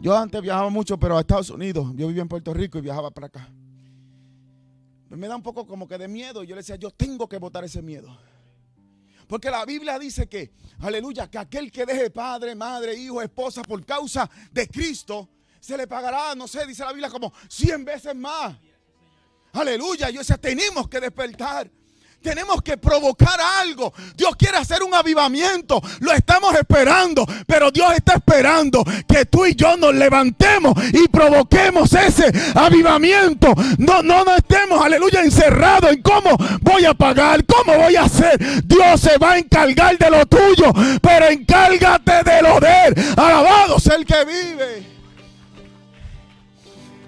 yo 0.00 0.16
antes 0.16 0.40
viajaba 0.40 0.70
mucho, 0.70 0.98
pero 0.98 1.16
a 1.16 1.20
Estados 1.20 1.50
Unidos, 1.50 1.88
yo 1.94 2.08
vivía 2.08 2.22
en 2.22 2.28
Puerto 2.28 2.52
Rico 2.52 2.78
y 2.78 2.80
viajaba 2.80 3.10
para 3.10 3.26
acá 3.28 3.48
me 5.16 5.28
da 5.28 5.36
un 5.36 5.42
poco 5.42 5.66
como 5.66 5.86
que 5.86 5.98
de 5.98 6.08
miedo. 6.08 6.42
Yo 6.44 6.54
le 6.54 6.60
decía, 6.60 6.76
yo 6.76 6.90
tengo 6.90 7.28
que 7.28 7.38
votar 7.38 7.64
ese 7.64 7.82
miedo. 7.82 8.16
Porque 9.26 9.50
la 9.50 9.64
Biblia 9.64 9.98
dice 9.98 10.28
que, 10.28 10.52
aleluya, 10.80 11.30
que 11.30 11.38
aquel 11.38 11.70
que 11.72 11.86
deje 11.86 12.10
padre, 12.10 12.54
madre, 12.54 12.94
hijo, 12.94 13.22
esposa 13.22 13.62
por 13.62 13.84
causa 13.84 14.28
de 14.52 14.68
Cristo, 14.68 15.28
se 15.60 15.76
le 15.76 15.86
pagará, 15.86 16.34
no 16.34 16.46
sé, 16.46 16.66
dice 16.66 16.84
la 16.84 16.92
Biblia, 16.92 17.08
como 17.08 17.32
100 17.48 17.84
veces 17.84 18.14
más. 18.14 18.56
Aleluya, 19.52 20.10
yo 20.10 20.18
decía, 20.18 20.36
tenemos 20.36 20.88
que 20.88 21.00
despertar. 21.00 21.70
Tenemos 22.24 22.62
que 22.62 22.78
provocar 22.78 23.38
algo. 23.60 23.92
Dios 24.16 24.34
quiere 24.36 24.56
hacer 24.56 24.82
un 24.82 24.94
avivamiento. 24.94 25.82
Lo 26.00 26.10
estamos 26.12 26.54
esperando. 26.54 27.26
Pero 27.46 27.70
Dios 27.70 27.92
está 27.94 28.14
esperando 28.14 28.82
que 29.06 29.26
tú 29.26 29.44
y 29.44 29.54
yo 29.54 29.76
nos 29.76 29.94
levantemos 29.94 30.72
y 30.94 31.06
provoquemos 31.08 31.92
ese 31.92 32.32
avivamiento. 32.54 33.52
No, 33.76 34.02
no, 34.02 34.24
no 34.24 34.36
estemos, 34.36 34.82
aleluya, 34.82 35.20
encerrados 35.20 35.92
en 35.92 36.00
cómo 36.00 36.30
voy 36.62 36.86
a 36.86 36.94
pagar, 36.94 37.44
cómo 37.44 37.76
voy 37.76 37.94
a 37.96 38.04
hacer. 38.04 38.38
Dios 38.64 39.02
se 39.02 39.18
va 39.18 39.32
a 39.32 39.38
encargar 39.38 39.98
de 39.98 40.10
lo 40.10 40.24
tuyo. 40.24 40.72
Pero 41.02 41.28
encárgate 41.28 42.22
de 42.24 42.40
lo 42.40 42.58
de 42.58 42.86
él. 42.86 42.94
Alabado 43.18 43.78
sea 43.78 43.96
el 43.96 44.06
que 44.06 44.24
vive. 44.24 44.86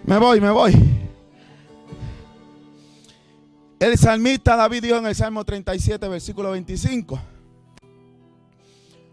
Me 0.04 0.18
voy, 0.18 0.42
me 0.42 0.50
voy. 0.50 1.05
El 3.78 3.98
salmista 3.98 4.56
David 4.56 4.84
dijo 4.84 4.96
en 4.96 5.06
el 5.06 5.14
Salmo 5.14 5.44
37, 5.44 6.08
versículo 6.08 6.52
25. 6.52 7.20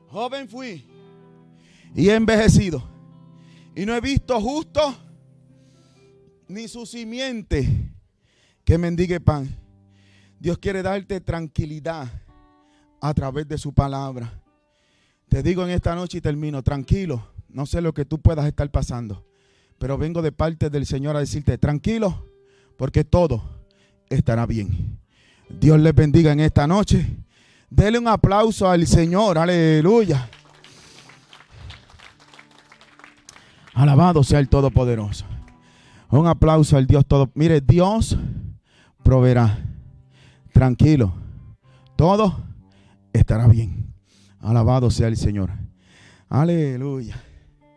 Joven 0.09 0.47
fui 0.47 0.85
y 1.93 2.07
he 2.07 2.15
envejecido. 2.15 2.81
Y 3.75 3.85
no 3.85 3.93
he 3.93 3.99
visto 3.99 4.39
justo 4.39 4.95
ni 6.47 6.69
su 6.69 6.85
simiente 6.85 7.91
que 8.63 8.77
mendigue 8.77 9.19
pan. 9.19 9.49
Dios 10.39 10.57
quiere 10.59 10.81
darte 10.81 11.19
tranquilidad 11.19 12.07
a 13.01 13.13
través 13.13 13.47
de 13.47 13.57
su 13.57 13.73
palabra. 13.73 14.41
Te 15.27 15.43
digo 15.43 15.65
en 15.65 15.71
esta 15.71 15.93
noche 15.93 16.19
y 16.19 16.21
termino, 16.21 16.63
tranquilo, 16.63 17.27
no 17.49 17.65
sé 17.65 17.81
lo 17.81 17.93
que 17.93 18.05
tú 18.05 18.21
puedas 18.21 18.45
estar 18.45 18.69
pasando, 18.71 19.25
pero 19.77 19.97
vengo 19.97 20.21
de 20.21 20.31
parte 20.31 20.69
del 20.69 20.85
Señor 20.85 21.17
a 21.17 21.19
decirte, 21.19 21.57
tranquilo, 21.57 22.29
porque 22.77 23.03
todo 23.03 23.62
estará 24.13 24.45
bien. 24.45 24.99
Dios 25.49 25.79
les 25.79 25.93
bendiga 25.93 26.31
en 26.31 26.39
esta 26.39 26.67
noche. 26.67 27.17
Dele 27.69 27.99
un 27.99 28.07
aplauso 28.07 28.69
al 28.69 28.85
Señor, 28.87 29.37
aleluya. 29.37 30.29
Alabado 33.73 34.23
sea 34.23 34.39
el 34.39 34.49
Todopoderoso. 34.49 35.25
Un 36.09 36.27
aplauso 36.27 36.77
al 36.77 36.85
Dios 36.85 37.05
todo. 37.07 37.31
Mire, 37.33 37.59
Dios 37.59 38.17
proveerá. 39.03 39.65
Tranquilo. 40.51 41.15
Todo 41.95 42.37
estará 43.11 43.47
bien. 43.47 43.93
Alabado 44.39 44.91
sea 44.91 45.07
el 45.07 45.17
Señor. 45.17 45.51
Aleluya. 46.29 47.19